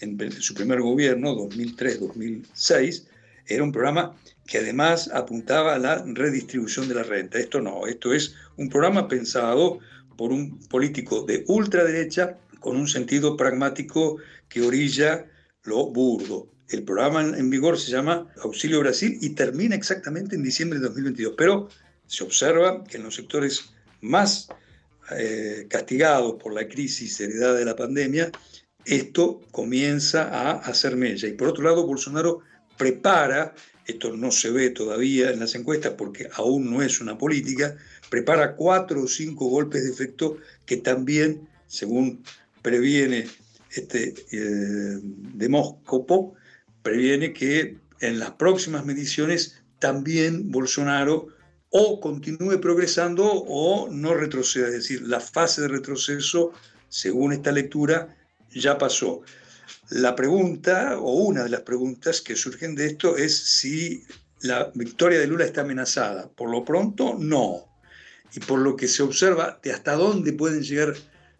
en 0.00 0.30
su 0.42 0.52
primer 0.52 0.82
gobierno, 0.82 1.34
2003-2006, 1.34 3.04
era 3.46 3.62
un 3.62 3.72
programa 3.72 4.14
que 4.46 4.58
además 4.58 5.10
apuntaba 5.12 5.74
a 5.74 5.78
la 5.78 6.04
redistribución 6.06 6.88
de 6.88 6.94
la 6.94 7.02
renta. 7.02 7.38
Esto 7.38 7.60
no, 7.60 7.86
esto 7.86 8.14
es 8.14 8.34
un 8.56 8.68
programa 8.68 9.08
pensado 9.08 9.80
por 10.16 10.32
un 10.32 10.58
político 10.68 11.22
de 11.22 11.44
ultraderecha 11.48 12.38
con 12.60 12.76
un 12.76 12.88
sentido 12.88 13.36
pragmático 13.36 14.18
que 14.48 14.62
orilla 14.62 15.26
lo 15.64 15.86
burdo. 15.86 16.48
El 16.68 16.82
programa 16.82 17.20
en 17.22 17.50
vigor 17.50 17.78
se 17.78 17.90
llama 17.90 18.26
Auxilio 18.42 18.80
Brasil 18.80 19.18
y 19.20 19.30
termina 19.30 19.76
exactamente 19.76 20.34
en 20.34 20.42
diciembre 20.42 20.78
de 20.78 20.86
2022, 20.86 21.34
pero 21.36 21.68
se 22.06 22.24
observa 22.24 22.82
que 22.84 22.96
en 22.96 23.04
los 23.04 23.14
sectores 23.14 23.70
más 24.00 24.48
eh, 25.16 25.66
castigados 25.68 26.34
por 26.42 26.52
la 26.52 26.66
crisis 26.66 27.20
heredada 27.20 27.54
de 27.54 27.64
la 27.64 27.76
pandemia, 27.76 28.30
esto 28.84 29.40
comienza 29.52 30.24
a 30.24 30.52
hacer 30.52 30.96
mella. 30.96 31.28
Y 31.28 31.32
por 31.32 31.48
otro 31.48 31.64
lado, 31.64 31.86
Bolsonaro 31.86 32.40
prepara, 32.76 33.54
esto 33.86 34.16
no 34.16 34.30
se 34.30 34.50
ve 34.50 34.70
todavía 34.70 35.30
en 35.30 35.40
las 35.40 35.54
encuestas 35.54 35.94
porque 35.96 36.28
aún 36.34 36.70
no 36.70 36.82
es 36.82 37.00
una 37.00 37.16
política, 37.16 37.76
prepara 38.10 38.56
cuatro 38.56 39.02
o 39.02 39.08
cinco 39.08 39.48
golpes 39.48 39.84
de 39.84 39.90
efecto 39.90 40.38
que 40.64 40.78
también, 40.78 41.48
según 41.66 42.22
previene 42.62 43.26
este 43.70 44.14
eh, 44.32 44.98
demóscopo, 45.02 46.34
previene 46.82 47.32
que 47.32 47.78
en 48.00 48.18
las 48.18 48.32
próximas 48.32 48.84
mediciones 48.84 49.62
también 49.78 50.50
Bolsonaro 50.50 51.28
o 51.70 52.00
continúe 52.00 52.60
progresando 52.60 53.24
o 53.26 53.88
no 53.90 54.14
retroceda. 54.14 54.68
Es 54.68 54.74
decir, 54.74 55.02
la 55.02 55.20
fase 55.20 55.62
de 55.62 55.68
retroceso, 55.68 56.52
según 56.88 57.32
esta 57.32 57.52
lectura, 57.52 58.16
ya 58.50 58.78
pasó. 58.78 59.22
La 59.90 60.14
pregunta, 60.14 60.98
o 60.98 61.12
una 61.24 61.44
de 61.44 61.50
las 61.50 61.62
preguntas 61.62 62.20
que 62.20 62.36
surgen 62.36 62.74
de 62.74 62.86
esto, 62.86 63.16
es 63.16 63.36
si 63.36 64.04
la 64.40 64.70
victoria 64.74 65.18
de 65.18 65.26
Lula 65.26 65.44
está 65.44 65.62
amenazada. 65.62 66.28
Por 66.28 66.50
lo 66.50 66.64
pronto, 66.64 67.16
no. 67.18 67.66
Y 68.34 68.40
por 68.40 68.58
lo 68.58 68.76
que 68.76 68.88
se 68.88 69.02
observa 69.02 69.58
de 69.62 69.72
hasta 69.72 69.94
dónde 69.94 70.32
pueden 70.32 70.62
llegar 70.62 70.94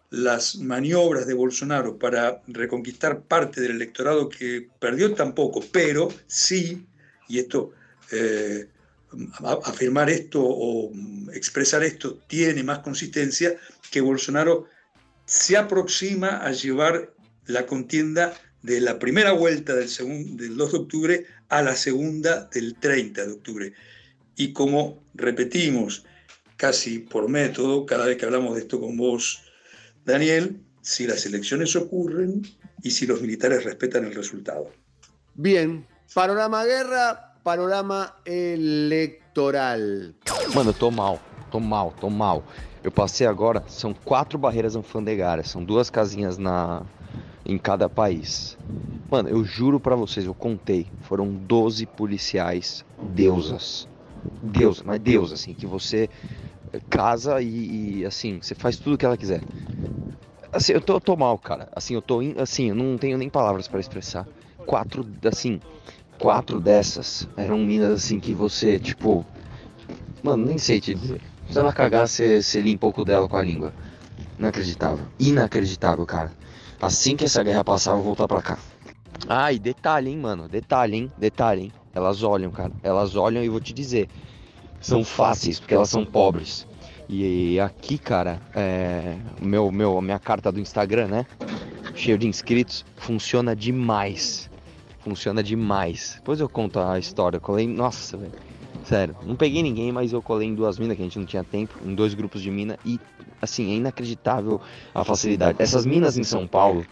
las 0.09 0.55
maniobras 0.55 1.27
de 1.27 1.33
Bolsonaro 1.33 1.97
para 1.97 2.41
reconquistar 2.47 3.21
parte 3.23 3.61
del 3.61 3.71
electorado 3.71 4.29
que 4.29 4.69
perdió 4.79 5.13
tampoco, 5.13 5.61
pero 5.71 6.07
sí, 6.27 6.85
y 7.27 7.39
esto, 7.39 7.73
eh, 8.11 8.67
afirmar 9.65 10.09
esto 10.09 10.41
o 10.43 10.91
expresar 11.33 11.83
esto 11.83 12.19
tiene 12.27 12.63
más 12.63 12.79
consistencia, 12.79 13.57
que 13.91 14.01
Bolsonaro 14.01 14.67
se 15.25 15.57
aproxima 15.57 16.37
a 16.37 16.51
llevar 16.51 17.13
la 17.47 17.65
contienda 17.65 18.33
de 18.61 18.81
la 18.81 18.99
primera 18.99 19.31
vuelta 19.31 19.73
del, 19.73 19.89
del 20.37 20.57
2 20.57 20.71
de 20.71 20.77
octubre 20.77 21.25
a 21.49 21.61
la 21.61 21.75
segunda 21.75 22.45
del 22.53 22.75
30 22.75 23.25
de 23.25 23.31
octubre. 23.31 23.73
Y 24.35 24.53
como 24.53 25.03
repetimos 25.13 26.05
casi 26.57 26.99
por 26.99 27.29
método, 27.29 27.85
cada 27.85 28.05
vez 28.05 28.17
que 28.17 28.25
hablamos 28.25 28.55
de 28.55 28.61
esto 28.61 28.79
con 28.79 28.97
vos, 28.97 29.41
Daniel, 30.05 30.59
si 30.81 31.07
las 31.07 31.25
elecciones 31.25 31.75
ocurren 31.75 32.41
y 32.83 32.91
si 32.91 33.05
los 33.05 33.21
militares 33.21 33.63
respetan 33.63 34.05
el 34.05 34.15
resultado. 34.15 34.71
Bien, 35.35 35.85
panorama 36.13 36.65
guerra, 36.65 37.35
panorama 37.43 38.15
eleitoral. 38.25 40.15
Mano, 40.53 40.71
eu 40.71 40.73
tô 40.73 40.89
mal, 40.91 41.19
tô 41.51 41.59
mal, 41.59 41.93
tô 41.99 42.09
mal. 42.09 42.43
Eu 42.83 42.91
passei 42.91 43.27
agora, 43.27 43.63
são 43.67 43.93
quatro 43.93 44.37
barreiras 44.37 44.75
alfandegárias, 44.75 45.49
são 45.49 45.63
duas 45.63 45.89
casinhas 45.89 46.37
na 46.37 46.85
em 47.47 47.57
cada 47.57 47.89
país. 47.89 48.57
Mano, 49.09 49.29
eu 49.29 49.43
juro 49.45 49.79
para 49.79 49.95
vocês, 49.95 50.25
eu 50.25 50.35
contei, 50.35 50.91
foram 50.99 51.33
12 51.33 51.85
policiais 51.85 52.83
deusas. 53.01 53.87
Deus, 54.41 54.83
mas 54.83 54.99
Deus, 54.99 55.31
assim, 55.31 55.53
que 55.53 55.65
você 55.65 56.09
casa 56.89 57.41
e, 57.41 57.99
e, 57.99 58.05
assim, 58.05 58.39
você 58.41 58.53
faz 58.53 58.77
tudo 58.77 58.97
que 58.97 59.05
ela 59.05 59.17
quiser. 59.17 59.41
Assim, 60.51 60.73
eu 60.73 60.81
tô, 60.81 60.93
eu 60.95 61.01
tô 61.01 61.15
mal, 61.15 61.37
cara. 61.37 61.69
Assim, 61.73 61.93
eu 61.93 62.01
tô, 62.01 62.19
assim, 62.37 62.69
eu 62.69 62.75
não 62.75 62.97
tenho 62.97 63.17
nem 63.17 63.29
palavras 63.29 63.67
para 63.67 63.79
expressar. 63.79 64.27
Quatro, 64.65 65.07
assim, 65.25 65.61
quatro 66.19 66.59
dessas 66.59 67.27
eram 67.37 67.59
minas, 67.59 67.91
assim, 67.91 68.19
que 68.19 68.33
você, 68.33 68.77
tipo, 68.77 69.25
mano, 70.21 70.45
nem 70.45 70.57
sei 70.57 70.81
te 70.81 70.93
dizer. 70.93 71.21
Se 71.49 71.57
ela 71.57 71.71
cagar, 71.71 72.07
você, 72.07 72.41
limpa 72.55 72.87
um 72.87 72.91
pouco 72.91 73.05
dela 73.05 73.27
com 73.29 73.37
a 73.37 73.41
língua. 73.41 73.73
Inacreditável. 74.37 75.05
Inacreditável, 75.17 76.05
cara. 76.05 76.31
Assim 76.81 77.15
que 77.15 77.25
essa 77.25 77.43
guerra 77.43 77.63
passar, 77.63 77.91
eu 77.91 77.95
vou 77.97 78.05
voltar 78.05 78.27
pra 78.27 78.41
cá. 78.41 78.59
Ah, 79.27 79.51
e 79.51 79.59
detalhe, 79.59 80.11
hein, 80.11 80.17
mano. 80.17 80.47
Detalhe, 80.47 80.95
hein? 80.95 81.11
Detalhe, 81.17 81.63
hein? 81.63 81.73
Elas 81.93 82.21
olham, 82.21 82.51
cara. 82.51 82.71
Elas 82.83 83.15
olham 83.15 83.43
e 83.43 83.49
vou 83.49 83.59
te 83.59 83.73
dizer. 83.73 84.07
São 84.79 85.03
fáceis, 85.03 85.59
porque 85.59 85.73
elas 85.73 85.89
são 85.89 86.05
pobres. 86.05 86.67
E 87.09 87.59
aqui, 87.59 87.97
cara, 87.97 88.41
é, 88.53 89.17
meu, 89.41 89.71
meu, 89.71 89.99
minha 90.01 90.19
carta 90.19 90.51
do 90.51 90.59
Instagram, 90.59 91.07
né? 91.07 91.25
Cheio 91.95 92.17
de 92.17 92.27
inscritos, 92.27 92.85
funciona 92.95 93.55
demais. 93.55 94.49
Funciona 94.99 95.41
demais. 95.41 96.15
Depois 96.17 96.39
eu 96.39 96.47
conto 96.47 96.79
a 96.79 96.99
história. 96.99 97.37
Eu 97.37 97.41
colei. 97.41 97.65
Nossa, 97.65 98.17
velho. 98.17 98.33
Sério, 98.83 99.15
não 99.25 99.35
peguei 99.35 99.63
ninguém, 99.63 99.91
mas 99.91 100.13
eu 100.13 100.21
colei 100.21 100.47
em 100.47 100.55
duas 100.55 100.77
minas 100.77 100.95
que 100.95 101.01
a 101.01 101.05
gente 101.05 101.19
não 101.19 101.25
tinha 101.25 101.43
tempo, 101.43 101.77
em 101.83 101.93
dois 101.93 102.13
grupos 102.13 102.41
de 102.41 102.49
mina 102.49 102.77
e 102.85 102.99
assim, 103.41 103.71
é 103.71 103.75
inacreditável 103.75 104.61
a 104.93 105.03
facilidade. 105.03 105.61
Essas 105.61 105.85
minas 105.85 106.17
em 106.17 106.23
São 106.23 106.47
Paulo, 106.47 106.85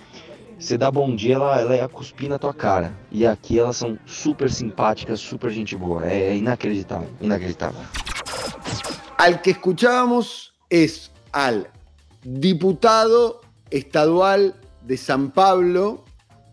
você 0.58 0.78
dá 0.78 0.90
bom 0.90 1.16
dia, 1.16 1.36
ela, 1.36 1.60
ela 1.60 1.76
ia 1.76 1.88
cuspir 1.88 2.30
na 2.30 2.40
tua 2.40 2.54
cara. 2.54 2.94
E 3.12 3.26
aqui 3.26 3.60
elas 3.60 3.78
são 3.78 3.98
super 4.06 4.50
simpáticas, 4.50 5.20
super 5.20 5.52
gente 5.52 5.76
boa. 5.76 6.06
É, 6.06 6.30
é 6.30 6.36
inacreditável, 6.36 7.10
inacreditável. 7.20 7.82
Al 9.18 9.42
que 9.42 9.52
escuchábamos 9.52 10.54
es 10.70 11.12
al 11.32 11.68
diputado 12.24 13.42
estadual 13.70 14.56
de 14.82 14.98
San 14.98 15.32
Pablo, 15.32 16.04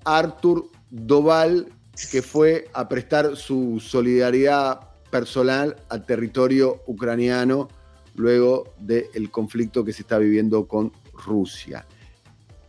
Artur 0.05 0.71
Doval, 0.91 1.67
que 2.11 2.23
fue 2.23 2.69
a 2.73 2.89
prestar 2.89 3.37
su 3.37 3.81
solidaridad 3.81 4.81
personal 5.11 5.77
al 5.91 6.05
territorio 6.07 6.83
ucraniano 6.87 7.69
luego 8.15 8.75
del 8.79 9.31
conflicto 9.31 9.85
que 9.85 9.93
se 9.93 10.03
está 10.03 10.19
viviendo 10.19 10.67
con 10.67 10.93
Rusia. 11.13 11.87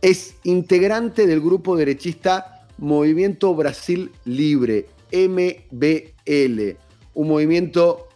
Es 0.00 0.36
integrante 0.44 1.26
del 1.26 1.40
grupo 1.40 1.76
derechista 1.76 2.66
Movimiento 2.78 3.54
Brasil 3.54 4.10
Libre, 4.24 4.86
MBL, 5.12 6.76
un 7.14 7.28
movimiento, 7.28 8.08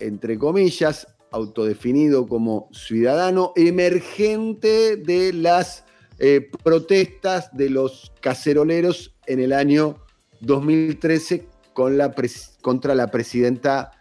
entre 0.00 0.38
comillas, 0.38 1.06
autodefinido 1.30 2.26
como 2.26 2.68
ciudadano 2.72 3.52
emergente 3.56 4.96
de 4.96 5.32
las 5.32 5.84
eh, 6.18 6.50
protestas 6.64 7.54
de 7.54 7.68
los 7.68 8.12
caceroleros 8.20 9.14
en 9.26 9.40
el 9.40 9.52
año 9.52 9.98
2013 10.40 11.46
con 11.74 11.98
la 11.98 12.14
contra 12.62 12.94
la 12.94 13.10
presidenta 13.10 13.92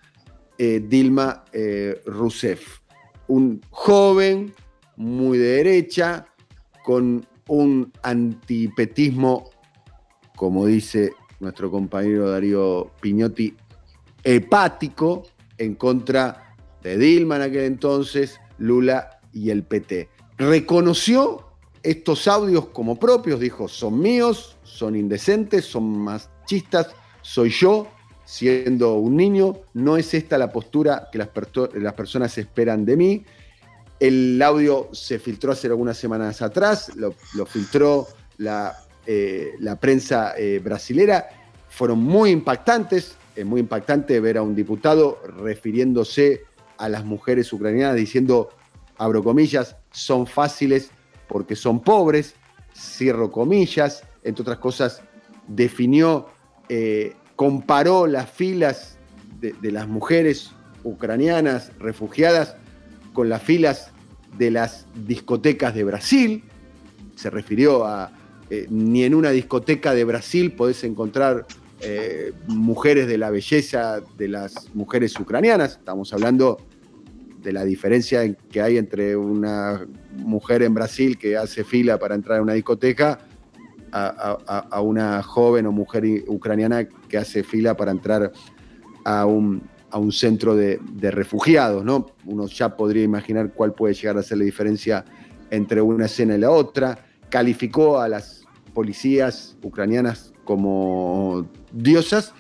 eh, 0.58 0.84
Dilma 0.88 1.46
eh, 1.52 2.02
Rousseff. 2.06 2.80
Un 3.28 3.62
joven 3.70 4.54
muy 4.98 5.38
de 5.38 5.64
derecha, 5.64 6.28
con 6.84 7.26
un 7.48 7.92
antipetismo, 8.04 9.50
como 10.36 10.66
dice 10.66 11.12
nuestro 11.40 11.72
compañero 11.72 12.30
Darío 12.30 12.92
Piñotti, 13.02 13.56
hepático 14.24 15.24
en 15.58 15.76
contra 15.76 16.56
de 16.82 16.98
Dilma 16.98 17.38
en 17.38 17.42
aquel 17.42 17.64
entonces, 17.64 18.40
Lula 18.58 19.20
y 19.34 19.50
el 19.50 19.64
PT. 19.64 20.10
Reconoció 20.38 21.46
estos 21.84 22.28
audios 22.28 22.68
como 22.68 22.98
propios, 22.98 23.40
dijo, 23.40 23.68
son 23.68 24.00
míos, 24.00 24.58
son 24.64 24.96
indecentes, 24.96 25.66
son 25.66 26.00
machistas, 26.00 26.90
soy 27.22 27.50
yo, 27.50 27.88
siendo 28.26 28.96
un 28.96 29.16
niño, 29.16 29.54
no 29.74 29.98
es 29.98 30.14
esta 30.14 30.38
la 30.38 30.52
postura 30.52 31.10
que 31.12 31.20
las, 31.20 31.94
personas 31.94 32.38
esperan 32.38 32.84
de 32.84 32.98
mí. 32.98 33.26
El 34.00 34.42
audio 34.42 34.90
se 34.92 35.20
filtró 35.20 35.54
hace 35.54 35.68
algunas 35.68 35.98
semanas 35.98 36.42
atrás, 36.42 36.92
lo, 36.96 37.14
filtró 37.46 38.08
la, 38.38 38.76
eh, 39.06 39.54
prensa 39.80 40.34
eh, 40.38 40.60
brasilera, 40.62 41.30
fueron 41.70 42.00
muy 42.00 42.32
impactantes, 42.32 43.16
es 43.36 43.46
muy 43.46 43.62
impactante 43.62 44.20
ver 44.20 44.38
a 44.38 44.42
un 44.42 44.56
diputado 44.56 45.22
refiriéndose 45.38 46.44
a 46.78 46.90
las 46.90 47.06
mujeres 47.06 47.52
ucranianas 47.54 47.96
diciendo, 47.96 48.50
abro 48.98 49.24
comillas, 49.24 49.76
son 49.92 50.26
fáciles 50.28 50.90
porque 51.28 51.56
son 51.56 51.82
pobres, 51.82 52.36
cierro 52.76 53.32
comillas, 53.32 54.04
entre 54.24 54.42
otras 54.42 54.58
cosas, 54.58 55.02
definió 55.48 56.28
eh, 56.70 57.16
comparó 57.36 58.08
las 58.08 58.30
filas 58.30 58.98
de, 59.40 59.72
las 59.72 59.88
mujeres 59.88 60.52
ucranianas 60.84 61.72
refugiadas 61.80 62.56
con 63.14 63.30
las 63.30 63.42
filas 63.44 63.92
de 64.38 64.52
las 64.52 64.86
discotecas 65.08 65.76
de 65.76 65.84
Brasil. 65.84 66.44
Se 67.16 67.30
refirió 67.30 67.86
a 67.86 68.12
eh, 68.50 68.68
ni 68.70 69.04
en 69.04 69.16
una 69.16 69.32
discoteca 69.32 69.94
de 69.94 70.04
Brasil 70.04 70.52
podés 70.52 70.84
encontrar 70.84 71.48
eh, 71.82 72.32
mujeres 72.48 73.08
de 73.08 73.18
la 73.18 73.32
belleza 73.32 74.02
de 74.18 74.28
las 74.28 74.74
mujeres 74.76 75.20
ucranianas. 75.20 75.74
Estamos 75.74 76.14
hablando 76.14 76.58
de 77.42 77.54
la 77.54 77.64
diferencia 77.64 78.36
que 78.52 78.62
hay 78.62 78.78
entre 78.78 79.16
una 79.16 79.86
mujer 80.18 80.64
en 80.64 80.74
Brasil 80.74 81.18
que 81.18 81.38
hace 81.38 81.64
fila 81.64 81.98
para 81.98 82.16
entrar 82.16 82.40
a 82.40 82.42
una 82.42 82.54
discoteca 82.54 83.20
a, 83.96 84.82
una 84.82 85.24
joven 85.24 85.66
o 85.68 85.72
mujer 85.72 86.04
ucraniana 86.28 86.86
que 86.86 87.18
hace 87.18 87.44
fila 87.44 87.78
para 87.78 87.92
entrar 87.92 88.32
a 89.06 89.26
un, 89.26 89.64
a 89.90 89.98
un 89.98 90.12
centro 90.12 90.56
de, 90.56 90.80
refugiados, 91.12 91.86
¿no? 91.86 92.08
Uno 92.26 92.48
ya 92.48 92.76
podría 92.76 93.04
imaginar 93.04 93.54
cuál 93.54 93.74
puede 93.74 93.94
llegar 93.94 94.18
a 94.18 94.24
ser 94.24 94.40
la 94.40 94.44
diferencia 94.44 95.06
entre 95.50 95.82
una 95.82 96.06
escena 96.06 96.36
y 96.36 96.40
la 96.40 96.52
otra. 96.52 97.06
Calificó 97.30 98.00
a 98.00 98.10
las 98.10 98.44
policías 98.74 99.56
ucranianas 99.64 100.34
como 100.44 101.48
diosas 101.72 102.34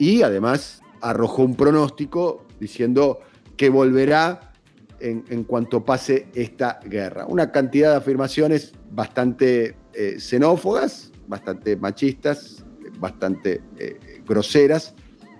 y 0.00 0.22
además 0.22 0.82
arrojó 1.00 1.42
un 1.42 1.54
pronóstico 1.54 2.44
diciendo 2.58 3.20
que 3.56 3.70
volverá 3.70 4.52
en, 4.98 5.24
en, 5.28 5.44
cuanto 5.44 5.84
pase 5.84 6.26
esta 6.34 6.80
guerra. 6.84 7.26
Una 7.26 7.52
cantidad 7.52 7.90
de 7.92 7.96
afirmaciones 7.96 8.72
bastante 8.90 9.76
eh, 9.96 10.20
xenófogas, 10.20 11.10
bastante 11.26 11.76
machistas, 11.76 12.64
bastante 12.98 13.62
eh, 13.78 14.22
groseras, 14.26 14.94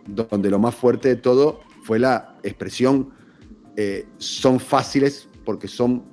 donde 0.06 0.50
lo 0.50 0.58
más 0.58 0.74
fuerte 0.74 1.08
de 1.08 1.16
todo 1.16 1.60
fue 1.82 1.98
la 1.98 2.36
expresión 2.42 3.10
eh, 3.76 4.06
son 4.18 4.60
fáciles 4.60 5.28
porque 5.44 5.68
son 5.68 6.04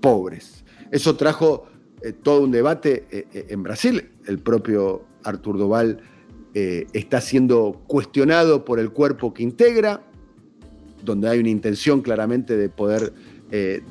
pobres. 0.00 0.64
Eso 0.90 1.16
trajo 1.16 1.66
eh, 2.02 2.12
todo 2.12 2.42
un 2.42 2.50
debate 2.50 3.06
en 3.32 3.62
Brasil. 3.62 4.10
El 4.26 4.38
propio 4.38 5.04
Artur 5.22 5.58
Doval 5.58 6.00
está 6.54 7.20
siendo 7.20 7.82
cuestionado 7.88 8.64
por 8.64 8.78
el 8.78 8.92
cuerpo 8.92 9.34
que 9.34 9.42
integra, 9.42 10.04
donde 11.02 11.28
hay 11.28 11.40
una 11.40 11.48
intención 11.48 12.00
claramente 12.00 12.56
de 12.56 12.68
poder 12.68 13.12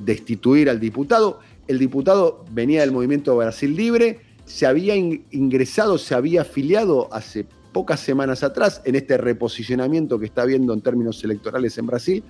destituir 0.06 0.70
al 0.70 0.80
diputado. 0.80 1.40
El 1.68 1.80
diputado 1.80 2.44
venía 2.52 2.82
del 2.82 2.92
movimiento 2.92 3.36
Brasil 3.36 3.76
Libre, 3.76 4.20
se 4.46 4.66
había 4.66 4.96
ingresado, 4.96 5.98
se 5.98 6.16
había 6.16 6.42
afiliado 6.42 7.08
hace 7.14 7.46
pocas 7.72 8.00
semanas 8.00 8.44
atrás 8.44 8.82
en 8.86 8.96
este 8.96 9.18
reposicionamiento 9.18 10.20
que 10.20 10.26
está 10.26 10.44
habiendo 10.44 10.74
en 10.74 10.82
términos 10.82 11.24
electorales 11.24 11.78
en 11.78 11.88
Brasil 11.88 12.24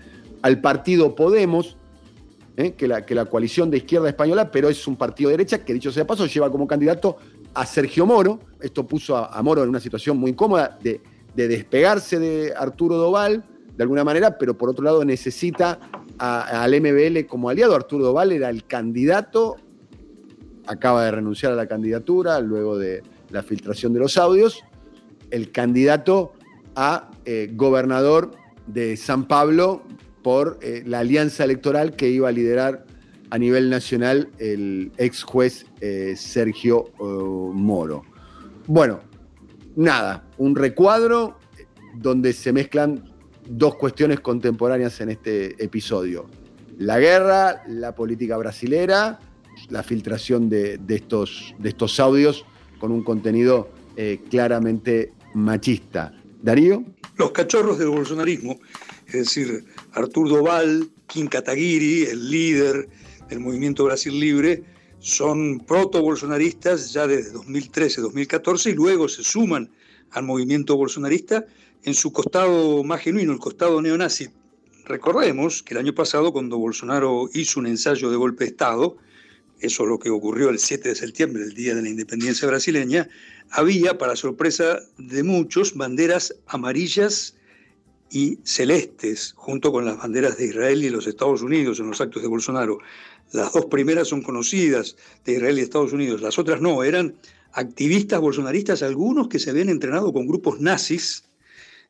al 0.44 0.62
partido 0.62 1.16
Podemos, 1.16 1.78
¿eh? 2.58 2.74
que, 2.74 2.88
la, 2.88 3.06
que, 3.06 3.16
la, 3.16 3.26
coalición 3.26 3.72
de 3.72 3.78
izquierda 3.78 4.10
española, 4.10 4.52
pero 4.52 4.70
es 4.70 4.86
un 4.88 4.96
partido 4.96 5.30
de 5.30 5.38
derecha 5.38 5.64
que, 5.66 5.74
dicho 5.74 5.92
sea 5.92 6.06
paso, 6.06 6.28
lleva 6.28 6.52
como 6.52 6.68
candidato 6.68 7.18
a 7.54 7.66
Sergio 7.66 8.06
Moro. 8.06 8.40
Esto 8.62 8.86
puso 8.86 9.18
a, 9.18 9.42
Moro 9.42 9.64
en 9.64 9.70
una 9.70 9.80
situación 9.80 10.18
muy 10.18 10.32
incómoda 10.32 10.78
de, 10.82 11.02
de, 11.34 11.48
despegarse 11.48 12.20
de 12.20 12.54
Arturo 12.56 12.98
Doval, 12.98 13.44
de 13.76 13.84
alguna 13.84 14.04
manera, 14.04 14.38
pero 14.38 14.58
por 14.58 14.70
otro 14.70 14.84
lado 14.84 15.04
necesita 15.04 15.80
al 16.18 16.80
MBL 16.80 17.26
como 17.28 17.50
aliado. 17.50 17.76
Arturo 17.76 18.06
Doval 18.06 18.32
era 18.32 18.50
el 18.50 18.66
candidato 18.66 19.58
acaba 20.68 21.06
de 21.06 21.12
renunciar 21.12 21.52
a 21.52 21.56
la 21.56 21.68
candidatura 21.68 22.40
luego 22.40 22.78
de 22.78 23.04
la 23.30 23.44
filtración 23.44 23.94
de 23.94 24.00
los 24.00 24.18
audios, 24.18 24.64
el 25.32 25.52
candidato 25.52 26.34
a 26.76 27.12
eh, 27.26 27.50
gobernador 27.54 28.32
de 28.68 28.98
San 28.98 29.28
Pablo 29.28 29.84
por 30.22 30.60
eh, 30.62 30.84
la 30.86 31.00
alianza 31.00 31.44
electoral 31.44 31.96
que 31.96 32.10
iba 32.10 32.30
a 32.30 32.32
liderar 32.32 32.86
a 33.30 33.38
nivel 33.38 33.70
nacional 33.70 34.30
el 34.38 34.92
ex 34.98 35.24
juez 35.24 35.66
eh, 35.82 36.14
Sergio 36.16 36.92
Moro. 37.00 38.04
Bueno, 38.68 39.00
nada, 39.76 40.24
un 40.38 40.56
recuadro 40.56 41.40
donde 41.96 42.34
se 42.34 42.54
mezclan 42.54 43.04
dos 43.48 43.76
cuestiones 43.76 44.20
contemporáneas 44.20 45.00
en 45.02 45.10
este 45.10 45.64
episodio. 45.64 46.30
La 46.78 47.00
guerra, 47.00 47.64
la 47.68 47.94
política 47.96 48.38
brasilera, 48.38 49.20
la 49.70 49.84
filtración 49.84 50.50
de, 50.50 50.80
estos, 50.88 51.54
de 51.60 51.70
estos 51.70 52.00
audios 52.00 52.46
con 52.80 52.92
un 52.92 53.04
contenido 53.04 53.70
eh, 53.96 54.20
claramente 54.30 55.14
machista. 55.34 56.14
Darío. 56.42 56.84
Los 57.16 57.32
cachorros 57.32 57.78
del 57.78 57.90
bolsonarismo, 57.90 58.60
es 59.08 59.14
decir, 59.14 59.66
Artur 59.94 60.30
Doval, 60.30 60.90
Kim 61.08 61.28
Kataguiri, 61.28 62.04
el 62.04 62.30
líder 62.30 62.90
del 63.30 63.40
movimiento 63.40 63.86
Brasil 63.86 64.20
Libre, 64.20 64.64
son 65.00 65.60
proto-bolsonaristas 65.60 66.92
ya 66.92 67.08
desde 67.08 67.34
2013-2014 67.34 68.72
y 68.72 68.74
luego 68.74 69.08
se 69.08 69.24
suman 69.24 69.70
al 70.12 70.24
movimiento 70.24 70.76
bolsonarista 70.76 71.46
en 71.84 71.94
su 71.94 72.12
costado 72.12 72.84
más 72.84 73.02
genuino, 73.02 73.32
el 73.32 73.40
costado 73.40 73.82
neonazi. 73.82 74.30
Recordemos 74.86 75.64
que 75.64 75.74
el 75.74 75.80
año 75.80 75.96
pasado, 75.96 76.34
cuando 76.34 76.58
Bolsonaro 76.58 77.30
hizo 77.34 77.60
un 77.60 77.68
ensayo 77.68 78.10
de 78.10 78.18
golpe 78.18 78.44
de 78.44 78.52
Estado, 78.52 78.98
eso 79.60 79.84
es 79.84 79.90
lo 79.90 80.00
que 80.00 80.10
ocurrió 80.10 80.50
el 80.50 80.60
7 80.60 80.90
de 80.90 80.96
septiembre, 80.96 81.44
el 81.44 81.54
día 81.54 81.74
de 81.74 81.82
la 81.82 81.90
independencia 81.90 82.48
brasileña, 82.48 83.08
había, 83.50 83.98
para 83.98 84.16
sorpresa 84.16 84.80
de 84.98 85.24
muchos, 85.24 85.76
banderas 85.76 86.36
amarillas 86.48 87.36
y 88.10 88.40
celestes, 88.44 89.34
junto 89.36 89.72
con 89.72 89.86
las 89.86 89.98
banderas 89.98 90.38
de 90.38 90.48
Israel 90.48 90.84
y 90.84 90.90
los 90.90 91.08
Estados 91.08 91.42
Unidos 91.42 91.80
en 91.80 91.88
los 91.88 92.02
actos 92.02 92.22
de 92.22 92.28
Bolsonaro. 92.28 92.80
Las 93.32 93.54
dos 93.54 93.66
primeras 93.66 94.10
son 94.10 94.22
conocidas, 94.22 94.96
de 95.26 95.34
Israel 95.34 95.58
y 95.58 95.62
Estados 95.62 95.94
Unidos, 95.94 96.22
las 96.22 96.38
otras 96.38 96.62
no, 96.62 96.84
eran 96.84 97.16
activistas 97.54 98.20
bolsonaristas, 98.20 98.84
algunos 98.84 99.28
que 99.30 99.40
se 99.40 99.50
habían 99.50 99.70
entrenado 99.70 100.12
con 100.12 100.28
grupos 100.28 100.60
nazis 100.60 101.24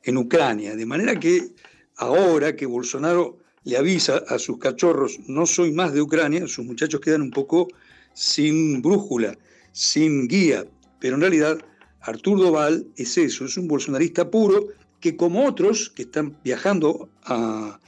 en 0.04 0.18
Ucrania, 0.18 0.76
de 0.76 0.86
manera 0.86 1.20
que 1.20 1.50
ahora 1.98 2.56
que 2.56 2.66
Bolsonaro 2.66 3.40
le 3.64 3.78
avisa 3.78 4.24
a 4.28 4.38
sus 4.40 4.58
cachorros, 4.58 5.20
no 5.28 5.46
soy 5.46 5.72
más 5.72 5.94
de 5.94 6.02
Ucrania, 6.02 6.48
sus 6.48 6.66
muchachos 6.66 7.00
quedan 7.00 7.22
un 7.22 7.32
poco 7.32 7.68
sin 8.14 8.82
brújula, 8.82 9.38
sin 9.72 10.28
guía. 10.28 10.66
Pero 11.00 11.16
en 11.16 11.22
realidad 11.22 11.58
Artur 12.02 12.40
Doval 12.40 12.86
es 12.98 13.18
eso, 13.18 13.46
es 13.46 13.58
un 13.58 13.68
bolsonarista 13.68 14.30
puro 14.30 14.68
que 15.00 15.16
como 15.16 15.46
otros 15.46 15.90
que 15.90 16.04
están 16.04 16.38
viajando 16.44 17.10
a, 17.24 17.80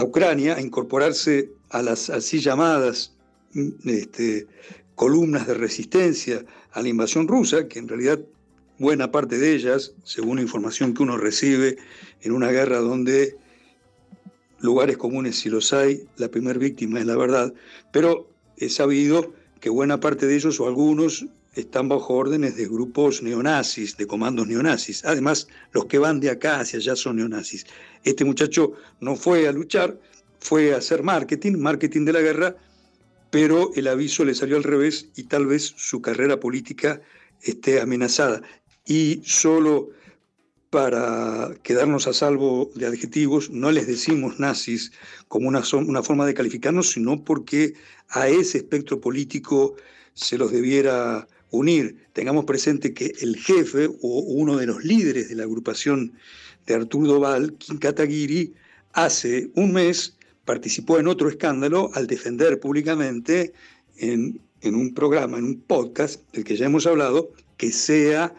Ucrania 0.00 0.54
a 0.54 0.60
incorporarse 0.60 1.50
a 1.70 1.82
las 1.82 2.08
así 2.08 2.38
llamadas 2.38 3.12
este, 3.84 4.46
columnas 4.94 5.48
de 5.48 5.54
resistencia 5.54 6.44
a 6.70 6.82
la 6.82 6.88
invasión 6.88 7.26
rusa, 7.26 7.66
que 7.66 7.80
en 7.80 7.88
realidad 7.88 8.20
buena 8.78 9.10
parte 9.10 9.38
de 9.38 9.54
ellas, 9.54 9.92
según 10.04 10.36
la 10.36 10.42
información 10.42 10.94
que 10.94 11.02
uno 11.02 11.16
recibe 11.16 11.76
en 12.22 12.32
una 12.32 12.50
guerra 12.50 12.78
donde 12.78 13.36
lugares 14.60 14.96
comunes 14.96 15.38
si 15.38 15.48
los 15.48 15.72
hay, 15.72 16.04
la 16.16 16.28
primera 16.28 16.58
víctima 16.58 17.00
es 17.00 17.06
la 17.06 17.16
verdad, 17.16 17.52
pero 17.92 18.28
he 18.56 18.68
sabido 18.68 19.32
que 19.60 19.70
buena 19.70 20.00
parte 20.00 20.26
de 20.26 20.36
ellos 20.36 20.58
o 20.60 20.66
algunos 20.66 21.26
están 21.54 21.88
bajo 21.88 22.14
órdenes 22.14 22.56
de 22.56 22.66
grupos 22.66 23.22
neonazis, 23.22 23.96
de 23.96 24.06
comandos 24.06 24.46
neonazis. 24.46 25.04
Además, 25.04 25.48
los 25.72 25.84
que 25.84 25.98
van 25.98 26.20
de 26.20 26.30
acá 26.30 26.60
hacia 26.60 26.78
allá 26.78 26.96
son 26.96 27.16
neonazis. 27.16 27.66
Este 28.04 28.24
muchacho 28.24 28.72
no 29.00 29.16
fue 29.16 29.46
a 29.46 29.52
luchar, 29.52 29.98
fue 30.40 30.74
a 30.74 30.78
hacer 30.78 31.02
marketing, 31.02 31.58
marketing 31.58 32.04
de 32.04 32.12
la 32.12 32.20
guerra, 32.20 32.56
pero 33.30 33.70
el 33.74 33.88
aviso 33.88 34.24
le 34.24 34.34
salió 34.34 34.56
al 34.56 34.64
revés 34.64 35.08
y 35.16 35.24
tal 35.24 35.46
vez 35.46 35.74
su 35.76 36.00
carrera 36.00 36.40
política 36.40 37.00
esté 37.42 37.80
amenazada. 37.80 38.42
Y 38.84 39.22
solo 39.24 39.90
para 40.72 41.54
quedarnos 41.62 42.06
a 42.06 42.14
salvo 42.14 42.70
de 42.74 42.86
adjetivos, 42.86 43.50
no 43.50 43.70
les 43.70 43.86
decimos 43.86 44.40
nazis 44.40 44.90
como 45.28 45.46
una, 45.46 45.62
una, 45.74 46.02
forma 46.02 46.24
de 46.24 46.32
calificarnos, 46.32 46.92
sino 46.92 47.22
porque 47.22 47.74
a 48.08 48.28
ese 48.28 48.58
espectro 48.58 48.98
político 48.98 49.76
se 50.14 50.38
los 50.38 50.50
debiera 50.50 51.28
unir. 51.50 52.06
Tengamos 52.14 52.46
presente 52.46 52.94
que 52.94 53.12
el 53.20 53.36
jefe 53.36 53.86
o 54.00 54.20
uno 54.20 54.56
de 54.56 54.64
los 54.64 54.82
líderes 54.82 55.28
de 55.28 55.34
la 55.34 55.42
agrupación 55.42 56.14
de 56.66 56.74
Arturo 56.74 57.06
Doval, 57.06 57.52
Kim 57.58 57.78
Kataguiri, 57.78 58.54
hace 58.94 59.50
un 59.54 59.74
mes 59.74 60.16
participó 60.46 60.98
en 60.98 61.06
otro 61.06 61.28
escándalo 61.28 61.90
al 61.92 62.06
defender 62.06 62.58
públicamente 62.58 63.52
en, 63.98 64.40
en 64.62 64.74
un 64.74 64.94
programa, 64.94 65.36
en 65.36 65.44
un 65.44 65.60
podcast 65.60 66.22
del 66.32 66.44
que 66.44 66.56
ya 66.56 66.64
hemos 66.64 66.86
hablado, 66.86 67.30
que 67.58 67.72
sea 67.72 68.34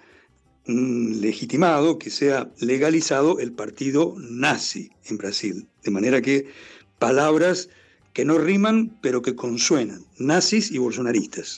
legitimado, 0.66 2.00
que 2.00 2.10
sea 2.10 2.52
legalizado 2.60 3.40
el 3.40 3.52
partido 3.52 4.16
nazi 4.18 4.92
en 5.06 5.18
Brasil. 5.18 5.68
De 5.84 5.92
manera 5.92 6.22
que 6.22 6.48
palabras 7.00 7.70
que 8.14 8.26
no 8.26 8.38
riman, 8.38 8.98
pero 9.02 9.22
que 9.22 9.36
consuenan, 9.36 10.06
nazis 10.18 10.72
y 10.72 10.78
bolsonaristas. 10.78 11.58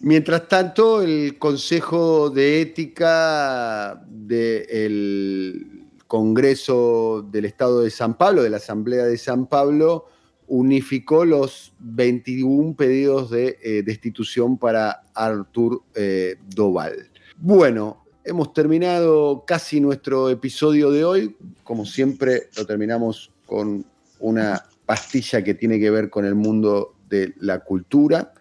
Mientras 0.00 0.48
tanto, 0.48 1.02
el 1.02 1.38
Consejo 1.38 2.30
de 2.30 2.60
Ética 2.60 4.04
del 4.08 5.86
Congreso 6.06 7.26
del 7.30 7.46
Estado 7.46 7.80
de 7.80 7.90
San 7.90 8.16
Pablo, 8.16 8.42
de 8.42 8.50
la 8.50 8.58
Asamblea 8.58 9.06
de 9.06 9.18
San 9.18 9.46
Pablo, 9.46 10.06
unificó 10.46 11.24
los 11.24 11.74
21 11.80 12.76
pedidos 12.76 13.30
de 13.30 13.58
eh, 13.62 13.82
destitución 13.82 14.58
para 14.58 15.02
Artur 15.14 15.82
eh, 15.94 16.36
Doval. 16.54 17.10
Bueno, 17.38 18.05
Hemos 18.28 18.52
terminado 18.52 19.44
casi 19.46 19.80
nuestro 19.80 20.30
episodio 20.30 20.90
de 20.90 21.04
hoy. 21.04 21.36
Como 21.62 21.86
siempre, 21.86 22.48
lo 22.56 22.66
terminamos 22.66 23.30
con 23.46 23.86
una 24.18 24.64
pastilla 24.84 25.44
que 25.44 25.54
tiene 25.54 25.78
que 25.78 25.90
ver 25.90 26.10
con 26.10 26.24
el 26.24 26.34
mundo 26.34 26.96
de 27.08 27.34
la 27.38 27.60
cultura. 27.60 28.34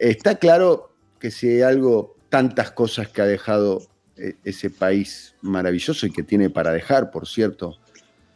Está 0.00 0.34
claro 0.34 0.96
que 1.20 1.30
si 1.30 1.46
hay 1.46 1.62
algo, 1.62 2.16
tantas 2.28 2.72
cosas 2.72 3.06
que 3.06 3.22
ha 3.22 3.24
dejado 3.24 3.82
eh, 4.16 4.34
ese 4.42 4.68
país 4.68 5.36
maravilloso 5.42 6.06
y 6.06 6.10
que 6.10 6.24
tiene 6.24 6.50
para 6.50 6.72
dejar, 6.72 7.12
por 7.12 7.28
cierto, 7.28 7.78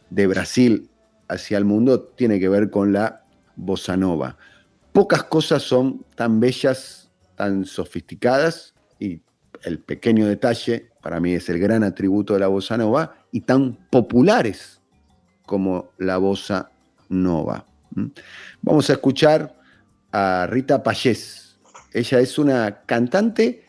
de 0.09 0.27
Brasil 0.27 0.89
hacia 1.27 1.57
el 1.57 1.65
mundo, 1.65 2.03
tiene 2.03 2.39
que 2.39 2.47
ver 2.47 2.69
con 2.69 2.93
la 2.93 3.25
bossa 3.57 3.97
nova. 3.97 4.37
Pocas 4.93 5.25
cosas 5.25 5.61
son 5.61 6.05
tan 6.15 6.39
bellas, 6.39 7.11
tan 7.35 7.65
sofisticadas 7.65 8.74
el 9.65 9.79
pequeño 9.79 10.27
detalle, 10.27 10.91
para 11.01 11.19
mí 11.19 11.33
es 11.33 11.49
el 11.49 11.59
gran 11.59 11.83
atributo 11.83 12.33
de 12.33 12.39
la 12.39 12.47
bossa 12.47 12.77
nova, 12.77 13.15
y 13.31 13.41
tan 13.41 13.75
populares 13.89 14.81
como 15.45 15.91
la 15.97 16.17
bossa 16.17 16.71
nova. 17.09 17.65
Vamos 18.61 18.89
a 18.89 18.93
escuchar 18.93 19.55
a 20.11 20.47
Rita 20.49 20.81
Payés. 20.81 21.57
Ella 21.93 22.19
es 22.19 22.37
una 22.37 22.81
cantante 22.85 23.65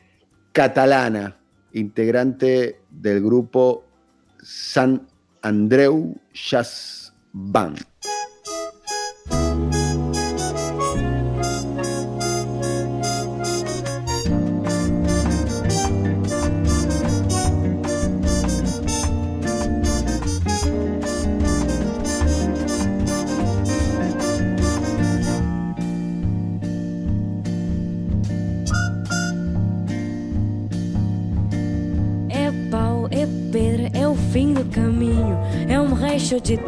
catalana 0.52 1.36
integrante 1.72 2.80
del 2.90 3.22
grupo 3.22 3.84
San 4.42 5.06
Andreu 5.42 6.16
Jazz 6.32 7.12
Band. 7.32 7.95
De 36.40 36.58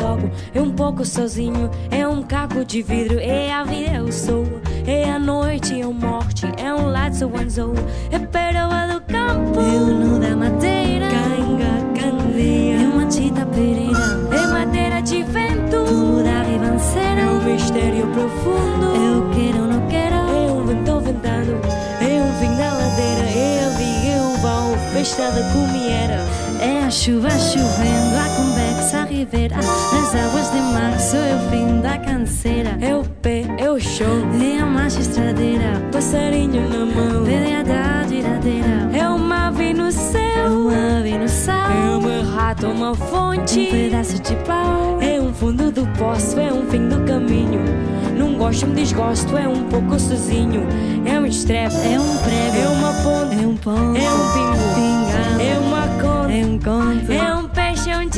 é 0.54 0.61
um 0.61 0.70
pouco 0.70 1.04
sozinho, 1.04 1.70
é 1.90 2.07
um 2.07 2.22
caco 2.22 2.64
de 2.64 2.81
vidro, 2.81 3.18
é 3.18 3.52
a 3.52 3.64
vida 3.64 3.96
eu 3.96 4.11
sou, 4.11 4.46
é 4.87 5.11
a 5.11 5.18
noite, 5.18 5.81
é 5.81 5.85
a 5.85 5.90
morte, 5.90 6.46
é 6.57 6.72
um 6.72 6.87
laço 6.87 7.31
anzou, 7.37 7.74
é 8.11 8.18
peroa 8.18 8.87
do 8.87 9.00
campo, 9.02 9.61
é 9.61 9.76
o 9.76 9.87
nu 9.87 10.18
da 10.18 10.35
madeira, 10.35 11.07
canga, 11.09 12.00
candeia, 12.00 12.76
é 12.76 12.88
uma 12.88 13.07
tita 13.07 13.44
pereira, 13.46 13.98
é 14.33 14.46
madeira 14.46 15.02
de 15.02 15.22
vento, 15.24 15.85
tudo 15.85 16.24
da 16.24 16.42
ribanceira, 16.42 17.20
é 17.20 17.26
um 17.26 17.44
mistério 17.44 18.07
profundo, 18.09 18.96
eu 18.96 19.31
quero, 19.31 19.66
não 19.66 19.87
quero, 19.88 20.14
é 20.14 20.52
um 20.52 20.64
vento 20.64 21.00
ventando, 21.00 21.61
é 22.00 22.22
um 22.22 22.33
fim 22.40 22.57
da 22.57 22.72
ladeira, 22.72 23.28
é 23.28 23.66
a 23.66 23.68
viga, 23.76 24.09
é 24.09 24.22
o 24.22 24.40
vão, 24.40 24.78
festa 24.92 25.31
da 25.31 25.42
comieira, 25.52 26.24
é 26.61 26.85
a 26.85 26.90
chuva 26.90 27.31
chovendo, 27.31 28.16
a 28.16 28.37
conversa 28.37 28.58
rivera 28.96 29.57
Nas 29.57 30.14
águas 30.14 30.51
de 30.51 30.61
março 30.61 31.16
é 31.16 31.35
o 31.35 31.51
fim 31.51 31.81
da 31.81 31.98
canseira 31.98 32.79
É 32.81 32.94
o 32.94 33.05
pé, 33.05 33.44
é 33.59 33.70
o 33.70 33.79
show, 33.79 34.07
é 34.42 34.61
a 34.61 34.66
marcha 34.66 35.01
estradeira 35.01 35.81
Passarinho 35.92 36.68
na 36.68 36.87
mão, 36.87 37.24
veia 37.24 37.62
da 37.62 38.07
giradeira 38.09 38.88
É 38.92 39.07
uma 39.07 39.48
ave 39.48 39.74
no 39.74 39.92
céu, 39.92 40.48
uma 40.48 40.98
ave 40.98 41.18
no 41.18 41.29
sal 41.29 41.70
É 41.70 41.96
um 41.96 42.35
rato, 42.35 42.66
uma 42.66 42.94
fonte, 42.94 43.61
um 43.61 43.70
pedaço 43.70 44.22
de 44.22 44.35
pau 44.46 44.98
É 45.03 45.20
um 45.20 45.35
fundo 45.35 45.70
do 45.70 45.87
poço, 45.98 46.38
é 46.40 46.53
um 46.53 46.66
fim 46.70 46.88
do 46.88 47.05
caminho 47.05 47.61
Não 48.16 48.35
gosto, 48.38 48.66
me 48.66 48.77
desgosto, 48.77 49.37
é 49.37 49.46
um 49.46 49.64
pouco 49.64 49.98
sozinho 49.98 50.66
É 51.05 51.20
um 51.20 51.27
estrepe, 51.27 51.77
é 51.77 52.01
um 52.01 52.16
prego, 52.18 52.57
é 52.57 52.68
uma 52.68 52.92
ponte, 53.03 53.42
é 53.42 53.46
um 53.46 53.57
ponto, 53.57 53.98
é 53.98 54.11
um 54.11 54.33
pingo, 54.33 54.74
pingado, 54.74 55.40
é 55.42 55.59
uma 55.59 55.88
conta, 56.01 56.33
é 56.33 56.46
um 56.46 56.59
conto, 56.59 57.12
é 57.12 57.22
um 57.22 57.29
é 57.29 57.35
um 57.35 57.48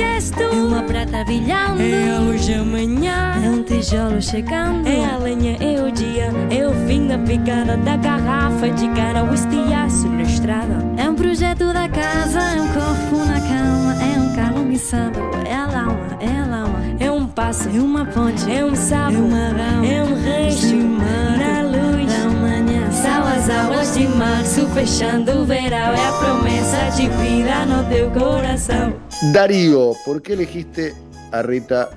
gesto, 0.00 0.42
é 0.42 0.50
uma 0.50 0.82
prata 0.82 1.22
brilhando, 1.24 1.82
é 1.82 2.16
a 2.16 2.18
luz 2.20 2.46
da 2.46 2.64
manhã, 2.64 3.34
é 3.44 3.50
um 3.50 3.62
tijolo 3.62 4.20
chegando, 4.22 4.88
é 4.88 5.04
a 5.04 5.18
lenha, 5.18 5.58
é 5.60 5.82
o 5.82 5.92
dia, 5.92 6.30
é 6.50 6.66
o 6.66 6.72
fim 6.86 7.06
da 7.06 7.18
picada 7.18 7.76
da 7.76 7.98
garrafa 7.98 8.70
de 8.70 8.88
cara, 8.90 9.22
o 9.24 9.34
estiaço 9.34 10.08
na 10.08 10.22
estrada. 10.22 10.78
É 10.96 11.08
um 11.08 11.14
projeto 11.14 11.70
da 11.72 11.86
casa, 11.86 12.40
é 12.40 12.62
um 12.62 12.68
corpo 12.68 13.26
na 13.26 13.40
cama, 13.40 13.94
é 14.02 14.18
um 14.18 14.34
carro 14.34 14.64
missado, 14.64 15.20
é 15.46 15.54
a 15.54 15.64
alma, 15.64 16.16
é 16.18 16.28
a 16.28 16.62
alma, 16.62 16.80
é 16.98 17.10
um 17.10 17.26
passo, 17.26 17.68
é 17.68 17.78
uma 17.78 18.06
ponte, 18.06 18.50
é 18.50 18.64
um 18.64 18.74
sábado, 18.74 19.16
é 19.16 19.18
uma 19.18 19.48
rama, 19.48 19.86
é 19.86 20.02
um 20.02 20.22
resto, 20.22 20.76
na 20.76 21.62
luz. 21.62 21.90
Da 22.10 22.28
manhã. 22.28 22.90
São 22.90 23.22
as 23.22 23.50
aulas 23.50 23.94
de 23.94 24.08
março, 24.08 24.66
fechando 24.70 25.42
o 25.42 25.44
verão, 25.44 25.92
é 25.94 26.08
a 26.08 26.12
promessa 26.12 26.90
de 26.96 27.08
vida 27.08 27.66
no 27.66 27.84
teu 27.84 28.10
coração. 28.10 29.09
Darío, 29.22 29.92
¿por 30.06 30.22
qué 30.22 30.32
elegiste 30.32 30.94
a 31.30 31.42
Rita 31.42 31.90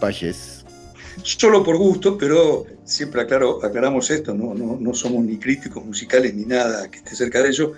Payés? 0.00 0.64
Solo 1.24 1.64
por 1.64 1.76
gusto, 1.76 2.16
pero 2.16 2.66
siempre 2.84 3.20
aclaro, 3.20 3.64
aclaramos 3.64 4.08
esto, 4.12 4.32
no, 4.32 4.54
no, 4.54 4.78
no 4.80 4.94
somos 4.94 5.24
ni 5.24 5.38
críticos 5.38 5.84
musicales 5.84 6.34
ni 6.34 6.44
nada 6.44 6.88
que 6.88 6.98
esté 6.98 7.16
cerca 7.16 7.42
de 7.42 7.48
ello, 7.48 7.72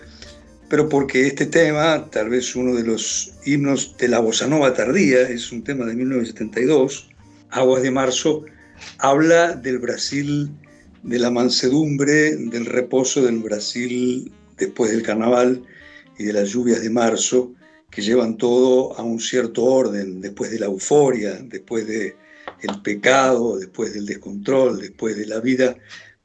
pero 0.68 0.86
porque 0.86 1.26
este 1.26 1.46
tema, 1.46 2.10
tal 2.10 2.28
vez 2.28 2.54
uno 2.54 2.74
de 2.74 2.84
los 2.84 3.32
himnos 3.46 3.96
de 3.96 4.08
la 4.08 4.18
bossa 4.18 4.46
nova 4.46 4.74
tardía, 4.74 5.22
es 5.22 5.50
un 5.50 5.64
tema 5.64 5.86
de 5.86 5.94
1972, 5.94 7.08
Aguas 7.48 7.82
de 7.82 7.90
Marzo, 7.90 8.44
habla 8.98 9.54
del 9.54 9.78
Brasil, 9.78 10.50
de 11.02 11.18
la 11.18 11.30
mansedumbre, 11.30 12.36
del 12.36 12.66
reposo 12.66 13.22
del 13.22 13.38
Brasil 13.38 14.30
después 14.58 14.90
del 14.90 15.02
carnaval 15.02 15.62
y 16.18 16.24
de 16.24 16.34
las 16.34 16.50
lluvias 16.50 16.82
de 16.82 16.90
marzo, 16.90 17.54
que 17.90 18.02
llevan 18.02 18.36
todo 18.36 18.96
a 18.98 19.02
un 19.02 19.20
cierto 19.20 19.64
orden, 19.64 20.20
después 20.20 20.50
de 20.50 20.58
la 20.58 20.66
euforia, 20.66 21.34
después 21.42 21.86
del 21.86 22.14
el 22.62 22.82
pecado, 22.82 23.58
después 23.58 23.94
del 23.94 24.06
descontrol, 24.06 24.80
después 24.80 25.16
de 25.16 25.26
la 25.26 25.40
vida 25.40 25.76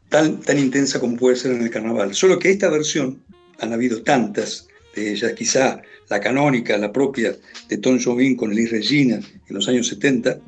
tan, 0.09 0.41
tan 0.41 0.59
intensa 0.59 0.99
como 0.99 1.17
puede 1.17 1.35
ser 1.35 1.51
en 1.51 1.61
el 1.61 1.69
carnaval. 1.69 2.13
Solo 2.13 2.39
que 2.39 2.51
esta 2.51 2.69
versión, 2.69 3.21
han 3.59 3.73
habido 3.73 4.03
tantas 4.03 4.67
de 4.95 5.11
ellas, 5.11 5.33
quizá 5.33 5.81
la 6.09 6.19
canónica, 6.19 6.77
la 6.77 6.91
propia 6.91 7.35
de 7.69 7.77
Tom 7.77 7.99
Jobim 8.01 8.35
con 8.35 8.51
Elis 8.51 8.71
Regina 8.71 9.15
en 9.15 9.55
los 9.55 9.67
años 9.67 9.87
70, 9.87 10.39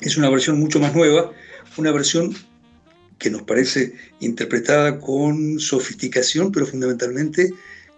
es 0.00 0.16
una 0.16 0.28
versión 0.28 0.58
mucho 0.58 0.80
más 0.80 0.94
nueva, 0.94 1.32
una 1.76 1.92
versión 1.92 2.34
que 3.18 3.30
nos 3.30 3.42
parece 3.42 3.94
interpretada 4.20 4.98
con 4.98 5.58
sofisticación, 5.58 6.52
pero 6.52 6.66
fundamentalmente 6.66 7.52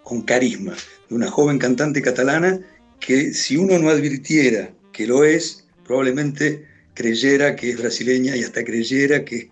con 0.08 0.22
carisma, 0.22 0.74
de 1.10 1.14
una 1.14 1.30
joven 1.30 1.58
cantante 1.58 2.00
catalana 2.00 2.60
que 2.98 3.34
si 3.34 3.58
uno 3.58 3.78
no 3.78 3.90
advirtiera 3.90 4.70
que 4.90 5.06
lo 5.06 5.22
es, 5.22 5.66
probablemente 5.84 6.64
creyera 6.94 7.54
que 7.54 7.70
es 7.70 7.78
brasileña 7.78 8.34
y 8.34 8.42
hasta 8.42 8.64
creyera 8.64 9.26
que 9.26 9.36
es 9.36 9.46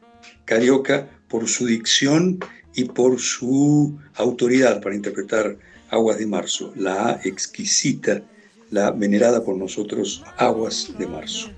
carioca 0.46 1.10
por 1.28 1.46
su 1.46 1.66
dicción 1.66 2.40
y 2.74 2.84
por 2.84 3.20
su 3.20 3.98
autoridad 4.14 4.80
para 4.80 4.94
interpretar 4.94 5.58
Aguas 5.90 6.18
de 6.18 6.26
Marzo, 6.26 6.72
la 6.74 7.20
exquisita, 7.22 8.22
la 8.76 8.90
venerada 8.90 9.42
por 9.42 9.56
nosotros 9.56 10.22
Aguas 10.36 10.92
de 10.98 11.06
Marzo. 11.06 11.50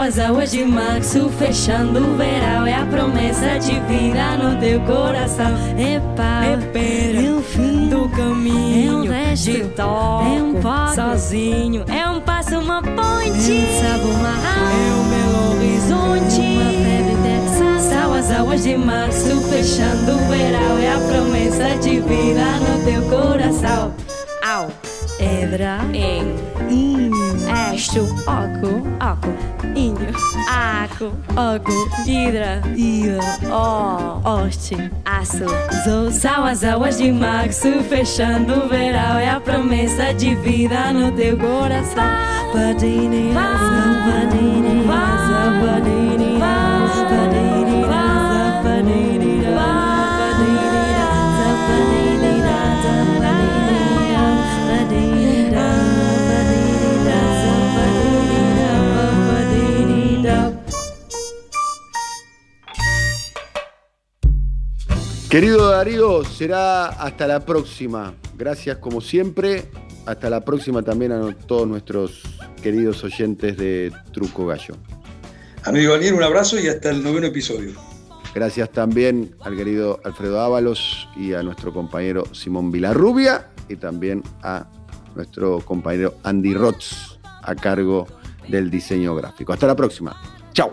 As 0.00 0.18
águas 0.18 0.50
de 0.50 0.64
março 0.64 1.28
fechando 1.30 1.98
o 2.00 2.16
verão 2.16 2.66
É 2.66 2.74
a 2.74 2.86
promessa 2.86 3.58
de 3.58 3.78
vida 3.80 4.36
no 4.36 4.58
teu 4.60 4.80
coração. 4.80 5.52
É 5.78 6.00
pau, 6.16 6.42
é 6.42 7.24
é 7.24 7.30
o 7.30 7.42
fim 7.42 7.88
do 7.88 8.08
caminho 8.10 8.92
É 8.92 8.96
um 8.96 9.08
resto, 9.08 9.50
de 9.50 9.64
toco, 9.68 10.24
é 10.24 10.42
um 10.42 10.52
pouco 10.60 10.94
sozinho. 10.94 11.84
É 11.88 12.08
um 12.08 12.20
passo, 12.20 12.58
uma 12.58 12.82
ponte 12.82 12.96
É 12.96 13.28
um 13.28 13.80
sabor, 13.80 14.14
uma 14.14 14.34
É 14.72 14.92
um 14.98 15.04
belo 15.10 15.38
horizonte. 15.56 16.40
Uma 16.40 16.72
febre 16.72 17.16
São 17.88 18.14
as 18.14 18.30
águas 18.30 18.62
de 18.62 18.76
março 18.76 19.40
fechando 19.48 20.12
o 20.12 20.18
verão 20.28 20.78
É 20.78 20.92
a 20.92 20.98
promessa 20.98 21.78
de 21.78 22.00
vida 22.00 22.44
no 22.60 22.84
teu 22.84 23.02
coração 23.08 24.11
Edra, 25.22 25.78
em, 25.94 26.34
inho, 26.68 27.12
esto, 27.72 28.02
oco, 28.26 28.82
oco, 29.00 29.32
inho, 29.76 30.08
aco, 30.48 31.12
oco, 31.36 31.72
hidra, 32.04 32.60
ida, 32.74 33.20
ó, 33.48 34.18
oste, 34.44 34.90
aço, 35.04 35.44
zou, 35.84 36.10
são 36.10 36.44
as 36.44 36.64
águas 36.64 36.98
de 36.98 37.12
março, 37.12 37.68
fechando 37.88 38.64
o 38.64 38.68
verão, 38.68 39.16
é 39.16 39.30
a 39.30 39.38
promessa 39.38 40.12
de 40.12 40.34
vida 40.34 40.92
no 40.92 41.12
teu 41.12 41.38
coração. 41.38 42.02
Asa, 42.02 42.50
padini, 42.52 43.32
asa, 44.88 46.11
Querido 65.32 65.70
Darío, 65.70 66.24
será 66.24 66.88
hasta 66.88 67.26
la 67.26 67.40
próxima. 67.40 68.12
Gracias 68.36 68.76
como 68.76 69.00
siempre. 69.00 69.64
Hasta 70.04 70.28
la 70.28 70.44
próxima 70.44 70.82
también 70.82 71.10
a 71.10 71.34
todos 71.34 71.66
nuestros 71.66 72.20
queridos 72.62 73.02
oyentes 73.02 73.56
de 73.56 73.90
Truco 74.12 74.46
Gallo. 74.46 74.74
Amigo 75.64 75.94
Daniel, 75.94 76.16
un 76.16 76.22
abrazo 76.22 76.60
y 76.60 76.68
hasta 76.68 76.90
el 76.90 77.02
noveno 77.02 77.28
episodio. 77.28 77.72
Gracias 78.34 78.70
también 78.72 79.34
al 79.40 79.56
querido 79.56 80.00
Alfredo 80.04 80.38
Ábalos 80.38 81.08
y 81.16 81.32
a 81.32 81.42
nuestro 81.42 81.72
compañero 81.72 82.24
Simón 82.34 82.70
Vilarrubia 82.70 83.48
y 83.70 83.76
también 83.76 84.22
a 84.42 84.66
nuestro 85.14 85.60
compañero 85.60 86.12
Andy 86.24 86.52
Rotz 86.52 87.18
a 87.42 87.54
cargo 87.54 88.06
del 88.48 88.70
diseño 88.70 89.14
gráfico. 89.14 89.54
Hasta 89.54 89.66
la 89.66 89.76
próxima. 89.76 90.14
Chao. 90.52 90.70